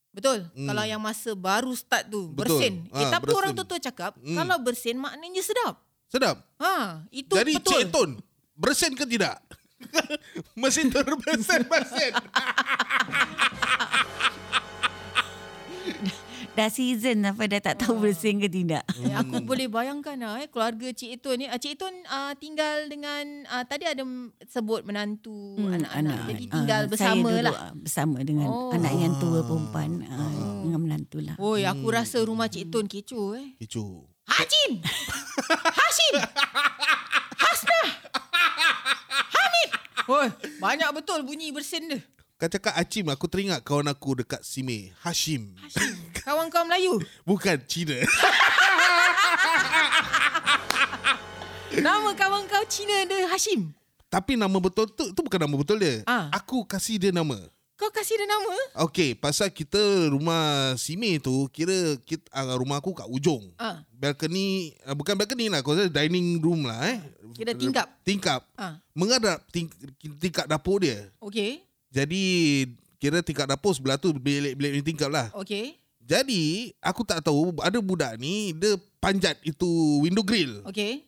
[0.08, 0.44] Betul.
[0.52, 0.66] Hmm.
[0.66, 2.60] Kalau yang masa baru start tu Betul.
[2.60, 2.74] bersin.
[2.90, 3.38] Eh Ah, tapi bersin.
[3.38, 4.36] orang tua-tua cakap Hmm.
[4.36, 5.80] kalau bersin maknanya sedap.
[6.06, 6.36] Sedap.
[6.58, 7.72] Ha, itu Jadi betul.
[7.74, 8.10] Cik Ton,
[8.54, 9.36] bersin ke tidak?
[10.58, 12.12] Mesin tu bersin, bersin.
[16.58, 18.82] Dah season apa dah tak tahu bersin ke tidak.
[18.98, 21.46] Eh, aku boleh bayangkan lah eh keluarga Cik Itun ni.
[21.46, 24.02] Ah, Cik Itun uh, tinggal dengan uh, tadi ada
[24.42, 26.18] sebut menantu Hmm, anak-anak.
[26.26, 27.54] Jadi Ah, tinggal saya bersama duduk, lah.
[27.54, 28.74] ah, Bersama dengan Oh.
[28.74, 31.38] anak yang tua perempuan ah, dengan menantu lah.
[31.38, 33.54] Oi, aku rasa rumah Cik Tun kecoh eh.
[33.56, 34.10] Kecoh.
[34.26, 34.82] Hajim!
[35.70, 36.14] Hashim!
[37.38, 37.80] Hasna!
[39.30, 39.68] Hamid!
[40.04, 40.26] Oi,
[40.58, 42.02] banyak betul bunyi bersin dia.
[42.38, 44.94] Kau cakap Acim, aku teringat kawan aku dekat Sime.
[45.02, 45.58] Hashim.
[45.58, 45.90] Hashim.
[46.22, 47.02] Kawan kau Melayu.
[47.26, 47.98] Bukan Cina.
[51.82, 53.74] Nama kawan kau Cina dia Hashim.
[54.06, 56.06] Tapi nama betul tu, tu bukan nama betul dia.
[56.06, 56.30] Ah.
[56.30, 57.36] Aku kasih dia nama.
[57.74, 58.54] Kau kasih dia nama?
[58.88, 63.52] Okey, pasal kita rumah Sime tu, kira kita, uh, rumah aku kat ujung.
[63.60, 63.82] Ah.
[63.92, 67.02] Balcony, uh, bukan balcony lah, kau rasa dining room lah eh.
[67.36, 67.90] Kira tingkap.
[68.06, 68.46] Tingkap.
[68.56, 68.80] Ah.
[68.96, 69.68] Menghadap ting,
[70.22, 71.10] tingkap dapur dia.
[71.20, 71.67] Okey.
[71.88, 72.22] Jadi,
[73.00, 75.32] kira tingkap dapur sebelah tu bilik-bilik ni tingkap lah.
[75.36, 75.76] Okey.
[76.04, 80.64] Jadi, aku tak tahu ada budak ni, dia panjat itu window grill.
[80.68, 81.04] Okey.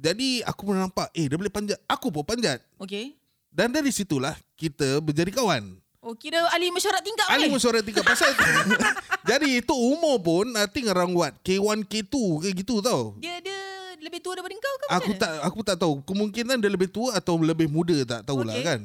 [0.00, 1.76] Jadi, aku pernah nampak, eh dia boleh panjat.
[1.84, 2.60] Aku pun panjat.
[2.80, 3.16] Okey.
[3.52, 5.76] Dan dari situlah kita menjadi kawan.
[6.00, 7.52] Oh, kira ahli mesyuarat tingkap Ali eh?
[7.52, 8.32] mesyuarat tingkat pasal
[9.28, 13.60] Jadi itu umur pun I think around what K1 K2 ke gitu tau Dia dia
[14.00, 17.36] lebih tua daripada kau ke Aku tak aku tak tahu kemungkinan dia lebih tua atau
[17.36, 18.64] lebih muda tak tahulah Okey.
[18.64, 18.80] kan.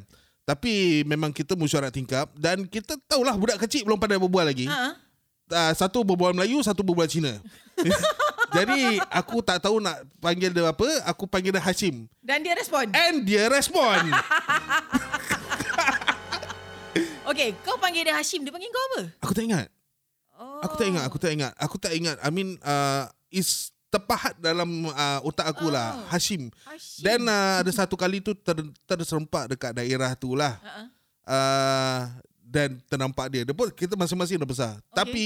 [0.46, 4.70] Tapi memang kita mesyuarat tingkap dan kita tahulah budak kecil belum pandai berbual lagi.
[4.70, 4.94] Ha?
[5.50, 7.42] Uh, satu berbual Melayu, satu berbual Cina.
[8.56, 12.06] Jadi aku tak tahu nak panggil dia apa, aku panggil dia Hashim.
[12.22, 12.94] Dan dia respon.
[12.94, 14.06] And dia respon.
[17.34, 19.02] Okey, kau panggil dia Hashim, dia panggil kau apa?
[19.26, 19.68] aku tak ingat.
[20.38, 20.62] Oh.
[20.62, 21.54] Aku tak ingat, aku tak ingat.
[21.58, 22.18] Aku tak ingat.
[22.22, 26.08] I mean uh, is terpahat dalam uh, otak aku lah Oh.
[26.12, 26.52] Hashim.
[26.68, 27.04] Hashim.
[27.04, 28.58] Dan uh, ada satu kali tu ter,
[28.88, 30.60] terserempak dekat daerah tu lah.
[30.60, 30.84] Ha-ha.
[31.26, 32.02] Uh,
[32.46, 33.44] dan ternampak dia.
[33.44, 34.74] Dia pun kita masing-masing dah besar.
[34.80, 34.96] Okay.
[34.96, 35.26] Tapi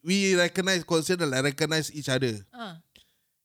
[0.00, 2.40] we recognize, consider like recognize each other.
[2.54, 2.80] Ha.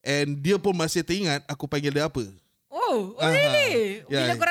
[0.07, 2.23] And dia pun masih teringat aku panggil dia apa.
[2.71, 3.33] Oh, oh Aha.
[3.33, 4.05] really?
[4.07, 4.31] Ya.
[4.31, 4.46] Bila korang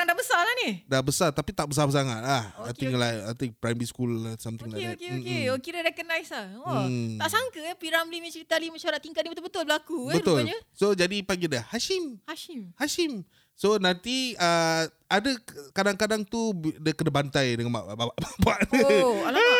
[0.67, 0.75] dah besar lah ni.
[0.91, 2.43] Dah besar tapi tak besar sangat lah.
[2.59, 4.97] I Okey, think like I think primary school lah, something Okey, like that.
[4.99, 5.41] okey, okey.
[5.47, 6.47] Oh, kira recognize lah.
[6.61, 7.17] Oh, Mm.
[7.17, 7.83] Tak sangka eh, P.
[7.89, 10.43] Ramlee punya cerita lima syarat tingkah ni betul-betul berlaku eh, Betul.
[10.43, 10.57] rupanya.
[10.71, 12.19] So jadi panggil dia Hashim.
[12.27, 12.71] Hashim.
[12.75, 13.13] Hashim.
[13.57, 15.31] So nanti uh, ada
[15.73, 18.69] kadang-kadang tu dia kena bantai dengan mak bapak.
[18.85, 19.57] Oh, alamak.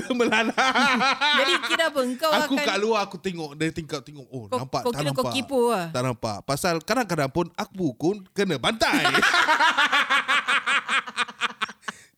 [0.18, 0.56] Melana.
[1.40, 2.00] Jadi kira apa?
[2.00, 2.66] Engkau aku akan...
[2.66, 4.26] kat luar aku tengok dia tingkap tengok.
[4.32, 5.34] Oh, Kau- nampak kau tak kira kau nampak.
[5.36, 5.86] kipu lah.
[5.92, 6.36] Tak nampak.
[6.48, 9.04] Pasal kadang-kadang pun aku pun kena bantai.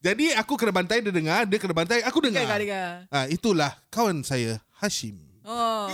[0.04, 2.44] Jadi aku kena bantai dia dengar, dia kena bantai aku dengar.
[2.44, 3.08] Dengar, dengar.
[3.08, 5.33] Ah itulah kawan saya Hashim.
[5.44, 5.92] Oh,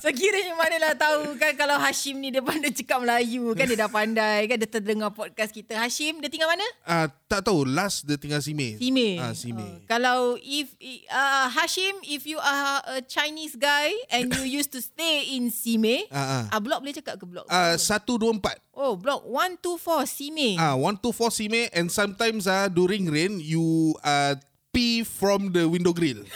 [0.00, 4.48] sekiranya manalah tahu kan kalau Hashim ni dia pandai cakap Melayu kan dia dah pandai
[4.48, 5.76] kan dia terdengar podcast kita.
[5.76, 6.64] Hashim dia tinggal mana?
[6.80, 8.80] Ah tak tahu last dia tinggal Simei.
[8.80, 9.20] Sime.
[9.20, 9.68] Ah Simei.
[9.68, 10.72] Uh, kalau if
[11.12, 16.08] uh, Hashim if you are a Chinese guy and you used to stay in Sime,
[16.16, 16.56] Ah, ah.
[16.56, 17.44] ah blok boleh cakap ke blok?
[17.52, 18.40] Ah 124.
[18.80, 20.56] oh, blok 124 Sime.
[20.56, 24.32] Ah, one to four Simei and sometimes ah during rain you uh,
[24.72, 26.24] pee from the window grill.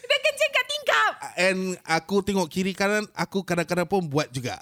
[0.00, 1.12] Dia kencing kat tingkap.
[1.40, 4.60] And aku tengok kiri kanan aku kadang-kadang pun buat juga.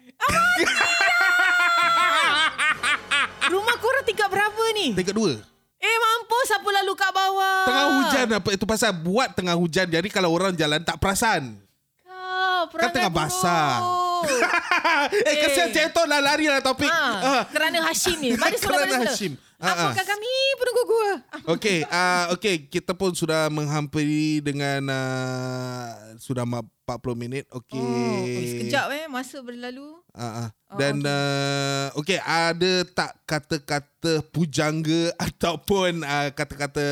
[3.49, 4.95] Rumah korang tingkap berapa ni?
[4.95, 5.35] Tingkat dua.
[5.79, 7.67] Eh mampus apa lalu kat bawah.
[7.67, 11.57] Tengah hujan apa itu pasal buat tengah hujan jadi kalau orang jalan tak perasan.
[12.05, 13.79] Kau perangai tengah basah.
[15.31, 16.91] eh kesian Ceton lah lari lah topik.
[16.91, 17.43] Ha, Ah.
[17.47, 18.35] kerana Hashim ni.
[18.35, 19.33] Sebelah Kerana Hashim.
[19.59, 19.91] Ah, ah.
[19.91, 21.11] Apakah kami penunggu gua?
[21.51, 27.45] Okey, uh, okey kita pun sudah menghampiri dengan uh, sudah ma- 40 minit.
[27.51, 27.75] Okey.
[27.77, 29.99] Oh, oh, sekejap eh masa berlalu.
[30.11, 30.49] Uh, uh.
[30.69, 31.11] Oh, Dan okey.
[31.11, 36.87] uh, okey ada tak kata-kata pujangga ataupun uh, kata-kata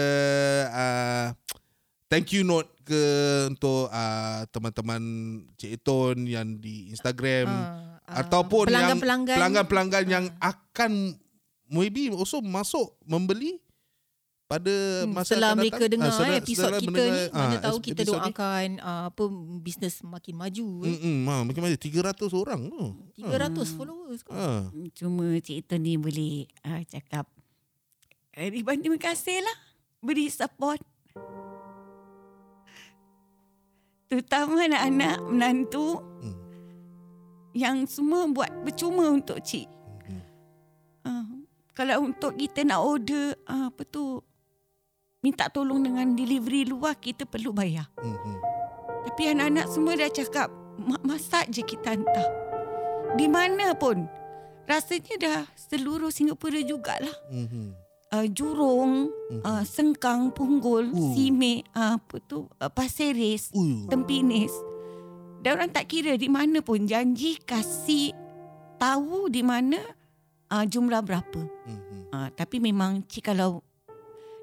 [0.68, 1.26] uh,
[2.08, 3.02] thank you note ke
[3.46, 5.02] untuk uh, teman-teman
[5.54, 9.36] Cik Eton yang di Instagram Ah, ah, ataupun yang pelanggan-pelanggan.
[9.38, 11.14] pelanggan-pelanggan yang akan
[11.68, 13.58] maybe also masuk membeli
[14.44, 14.70] pada
[15.02, 15.90] Hmm, masa setelah akan mereka datang.
[15.90, 18.22] dengar Ah, setelah- eh, episod setelah kita mendengar, ni mana ah, tahu kita episod ni.
[18.22, 19.22] doakan uh, apa
[19.58, 20.90] bisnes makin maju eh.
[20.92, 22.82] Mm-mm, ha, macam mana 300 orang tu.
[23.18, 23.34] 300
[23.68, 24.30] followers kau.
[24.30, 24.70] Ha.
[24.92, 27.26] Cuma Cik Ito ni boleh uh, cakap
[28.32, 29.56] eh, Riban terima kasih lah
[29.98, 30.78] Beri support
[34.06, 36.38] Terutama anak-anak menantu Hmm.
[37.52, 39.66] Yang semua buat percuma untuk Cik
[40.06, 40.22] Hmm.
[41.02, 41.26] uh,
[41.76, 44.24] Kalau untuk kita nak order uh, Apa tu
[45.20, 48.36] Minta tolong dengan delivery luar Kita perlu bayar Mm-mm.
[49.06, 52.28] tapi anak-anak semua dah cakap "Mak, masak je kita hantar.
[53.16, 54.04] Di mana pun.
[54.66, 57.14] Rasanya dah seluruh Singapura jugalah.
[57.32, 57.86] Mhm.
[58.06, 59.10] Uh, Jurong,
[59.42, 61.10] uh, Sengkang, Punggol, Oh.
[61.10, 63.86] Simei, uh, apa tu, uh, Pasir Ris, Ui.
[63.86, 64.50] Tempinis.
[65.42, 68.10] Dan orang tak kira di mana pun janji kasih
[68.76, 69.78] tahu di mana
[70.50, 71.40] uh, jumlah berapa.
[71.66, 72.12] Mhm.
[72.14, 73.60] Uh, tapi memang cik kalau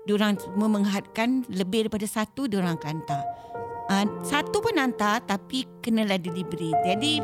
[0.04, 3.24] diorang semua menghadkan lebih daripada satu diorang akan hantar.
[3.92, 6.72] Uh, satu pun hantar tapi kenalah delivery.
[6.84, 7.20] Jadi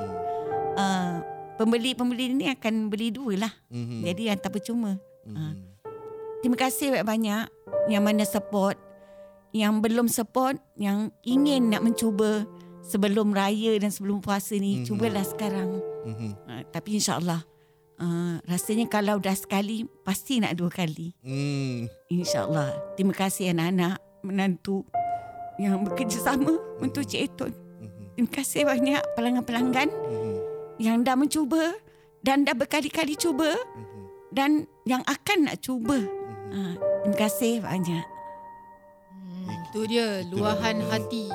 [0.76, 1.24] uh,
[1.60, 3.54] pembeli-pembeli ni akan beli dua lah.
[3.72, 4.04] Mhm.
[4.08, 4.96] Jadi hantar percuma.
[5.28, 5.68] Mhm.
[6.40, 7.46] Terima kasih banyak-banyak
[7.92, 8.80] yang mana support.
[9.50, 12.46] Yang belum support, yang ingin nak mencuba
[12.86, 14.80] sebelum raya dan sebelum puasa ni.
[14.82, 14.86] Mhm.
[14.88, 15.70] Cubalah sekarang.
[16.08, 16.30] Mhm.
[16.48, 17.49] Uh, tapi insyaAllah.
[18.00, 21.12] Uh, rasanya kalau dah sekali, pasti nak dua kali.
[21.20, 21.92] Mm.
[22.08, 22.96] InsyaAllah.
[22.96, 24.88] Terima kasih anak-anak, menantu
[25.60, 27.52] yang bekerjasama untuk Cik Eton.
[27.52, 28.16] Mhm.
[28.16, 30.32] Terima kasih banyak pelanggan-pelanggan Mhm.
[30.80, 31.76] yang dah mencuba
[32.24, 34.02] dan dah berkali-kali cuba Mhm.
[34.32, 34.52] dan
[34.88, 36.00] yang akan nak cuba.
[36.50, 36.60] Ha,
[37.04, 38.06] terima kasih banyak.
[39.12, 41.28] Hmm, itu dia luahan hati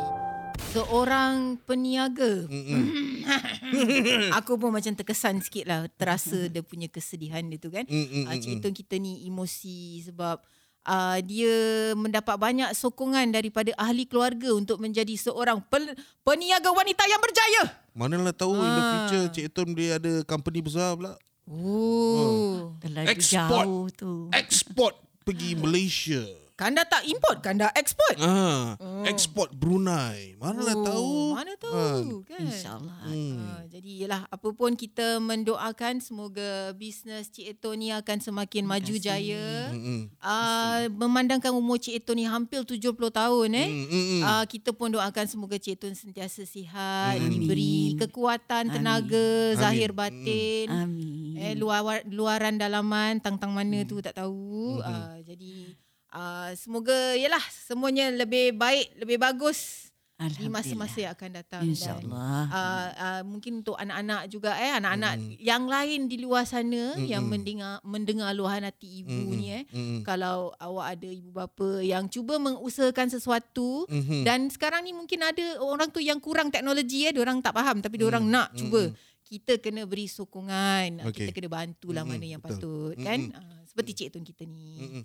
[0.73, 2.49] seorang peniaga.
[2.49, 2.83] Mm-mm.
[4.39, 7.85] Aku pun macam terkesan sikit lah terasa dia punya kesedihan dia tu kan.
[7.85, 10.41] Uh, Cik Itun kita ni emosi sebab
[10.85, 11.55] uh, dia
[11.93, 17.62] mendapat banyak sokongan daripada ahli keluarga untuk menjadi seorang pel- peniaga wanita yang berjaya.
[17.93, 18.91] Manalah tahu in the Ah.
[19.07, 21.15] future Cik Tom dia ada company besar pula.
[21.45, 22.73] Oh.
[22.81, 23.65] Terlalu Export.
[23.65, 24.12] jauh tu.
[24.31, 26.25] Export pergi Malaysia.
[26.55, 28.15] Kanda tak import, kanda eksport.
[28.23, 28.79] Ah,
[29.11, 30.39] export Brunei.
[30.39, 31.11] Manalah Oh, tahu.
[31.35, 32.47] Mana tahu kan.
[32.47, 32.99] InsyaAllah.
[33.11, 33.43] Hmm.
[33.43, 38.95] Uh, jadi yalah apa pun kita mendoakan semoga bisnes Cik Eto ni akan semakin maju
[38.95, 39.75] jaya.
[39.75, 40.15] Mm-mm.
[40.23, 43.69] Uh, memandangkan umur Cik Eto ni hampir 70 tahun eh.
[43.75, 44.23] Mm-mm.
[44.23, 47.35] Uh, kita pun doakan semoga Cik Eto sentiasa sihat, Amin.
[47.35, 49.99] diberi kekuatan, tenaga, zahir Amin.
[50.23, 50.67] batin.
[50.71, 51.35] Amin.
[51.35, 54.07] Eh luar luaran dalaman tang-tang mana tu Hmm.
[54.07, 54.79] tak tahu.
[54.79, 55.75] Uh, jadi
[56.15, 59.91] uh, semoga yalah semuanya lebih baik, lebih bagus.
[60.15, 61.62] di masa-masa yang akan datang.
[61.67, 62.47] InsyaAllah.
[62.47, 65.35] Uh, uh, mungkin untuk anak-anak juga eh anak-anak Hmm.
[65.37, 69.35] yang lain di luar sana yang mendengar mendengar luahan hati ibu Mm-mm.
[69.35, 70.01] ni eh Mm-mm.
[70.01, 74.23] kalau awak ada ibu bapa yang cuba mengusahakan sesuatu Mhm.
[74.23, 77.99] dan sekarang ni mungkin ada orang tu yang kurang teknologi eh orang tak faham tapi
[78.01, 78.81] orang Mm, nak mm, cuba
[79.21, 81.27] kita kena beri sokongan Okey.
[81.27, 82.95] kita kena bantulah Mm-mm, mana yang betul.
[82.95, 83.35] patut kan Mm-mm.
[83.35, 85.03] uh, seperti Cik Tun kita ni Mm-mm.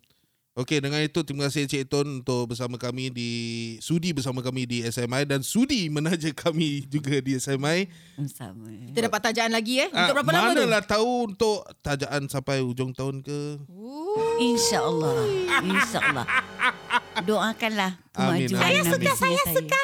[0.60, 3.32] Okey, dengan itu terima kasih Cik Tun untuk bersama kami di
[3.80, 7.88] sudi bersama kami di SMI dan sudi menaja kami juga di SMI.
[8.28, 8.68] Sama.
[8.91, 12.60] kita dapat tajaan lagi eh Ah, untuk berapa lama tu Manalah tahu untuk tajaan sampai
[12.60, 13.39] hujung tahun ke?
[14.43, 15.16] InsyaAllah.
[15.64, 16.28] InsyaAllah.
[17.28, 18.60] Doakanlah Amin, kemajuan amin.
[18.60, 19.84] Saya suka, saya suka.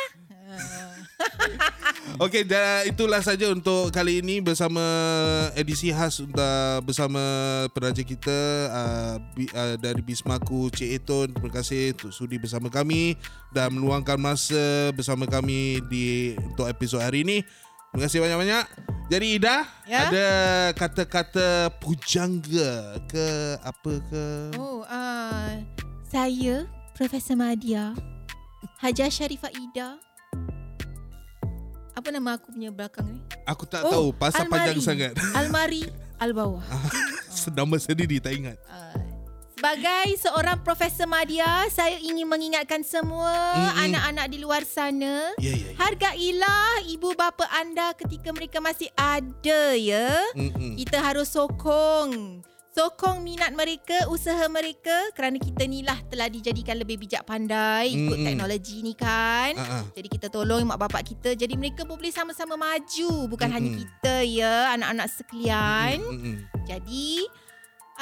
[2.24, 4.80] Okey, dah- itulah saja untuk kali ini bersama
[5.54, 6.40] edisi khas untuk
[6.86, 7.20] bersama
[7.74, 8.40] peraja kita
[8.72, 9.16] uh,
[9.52, 11.28] uh, dari Bismaku Cik Eton.
[11.34, 13.18] Terima kasih untuk sudi bersama kami
[13.52, 17.44] dan meluangkan masa bersama kami di untuk episod hari ini.
[17.92, 18.66] Terima kasih banyak-banyak.
[19.06, 20.10] Jadi Ida, Ya?
[20.10, 20.28] ada
[20.74, 23.28] kata-kata pujangga ke
[23.62, 24.26] apa ke?
[24.58, 25.52] Oh, uh,
[26.04, 27.92] saya Profesor Madia
[28.80, 30.00] Hajar Sharifah Ida.
[31.96, 33.20] Apa nama aku punya belakang ni?
[33.48, 35.16] Aku tak tahu pasal panjang sangat.
[35.32, 35.88] Almari
[36.20, 36.64] Al-Bawah.
[37.56, 38.60] Nama sendiri tak ingat.
[38.68, 38.96] Uh,
[39.56, 43.84] sebagai seorang Profesor Madia, saya ingin mengingatkan semua Mm-mm.
[43.88, 45.72] anak-anak di luar sana, Ya, ya, ya.
[45.80, 50.20] hargailah ibu bapa anda ketika mereka masih ada ya.
[50.36, 50.76] Mm-mm.
[50.76, 52.44] Kita harus sokong.
[52.76, 58.20] Sokong minat mereka, usaha mereka kerana kita ni lah telah dijadikan lebih bijak pandai ikut
[58.20, 58.28] Mm-mm.
[58.28, 59.56] teknologi ni kan.
[59.56, 59.88] Ah.
[59.96, 63.80] Jadi kita tolong mak bapak kita jadi mereka boleh sama-sama maju bukan hanya Mm-mm.
[63.80, 66.04] kita ya anak-anak sekalian.
[66.04, 66.36] Mm-mm.
[66.68, 67.24] Jadi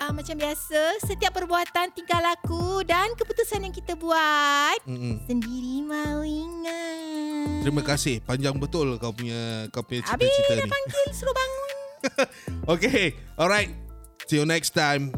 [0.01, 5.21] uh, macam biasa setiap perbuatan tingkah laku dan keputusan yang kita buat Mm-mm.
[5.29, 7.61] sendiri mau ingat.
[7.61, 8.25] Terima kasih.
[8.25, 10.71] Panjang betul kau punya kau punya Habis cita-cita dah ni.
[10.73, 11.69] panggil suruh bangun.
[12.73, 13.15] Okay.
[13.39, 13.82] Alright.
[14.31, 15.13] You next time.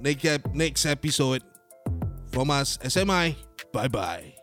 [0.00, 1.42] Next episode.
[2.32, 3.34] From us SMI.
[3.72, 4.39] Bye bye.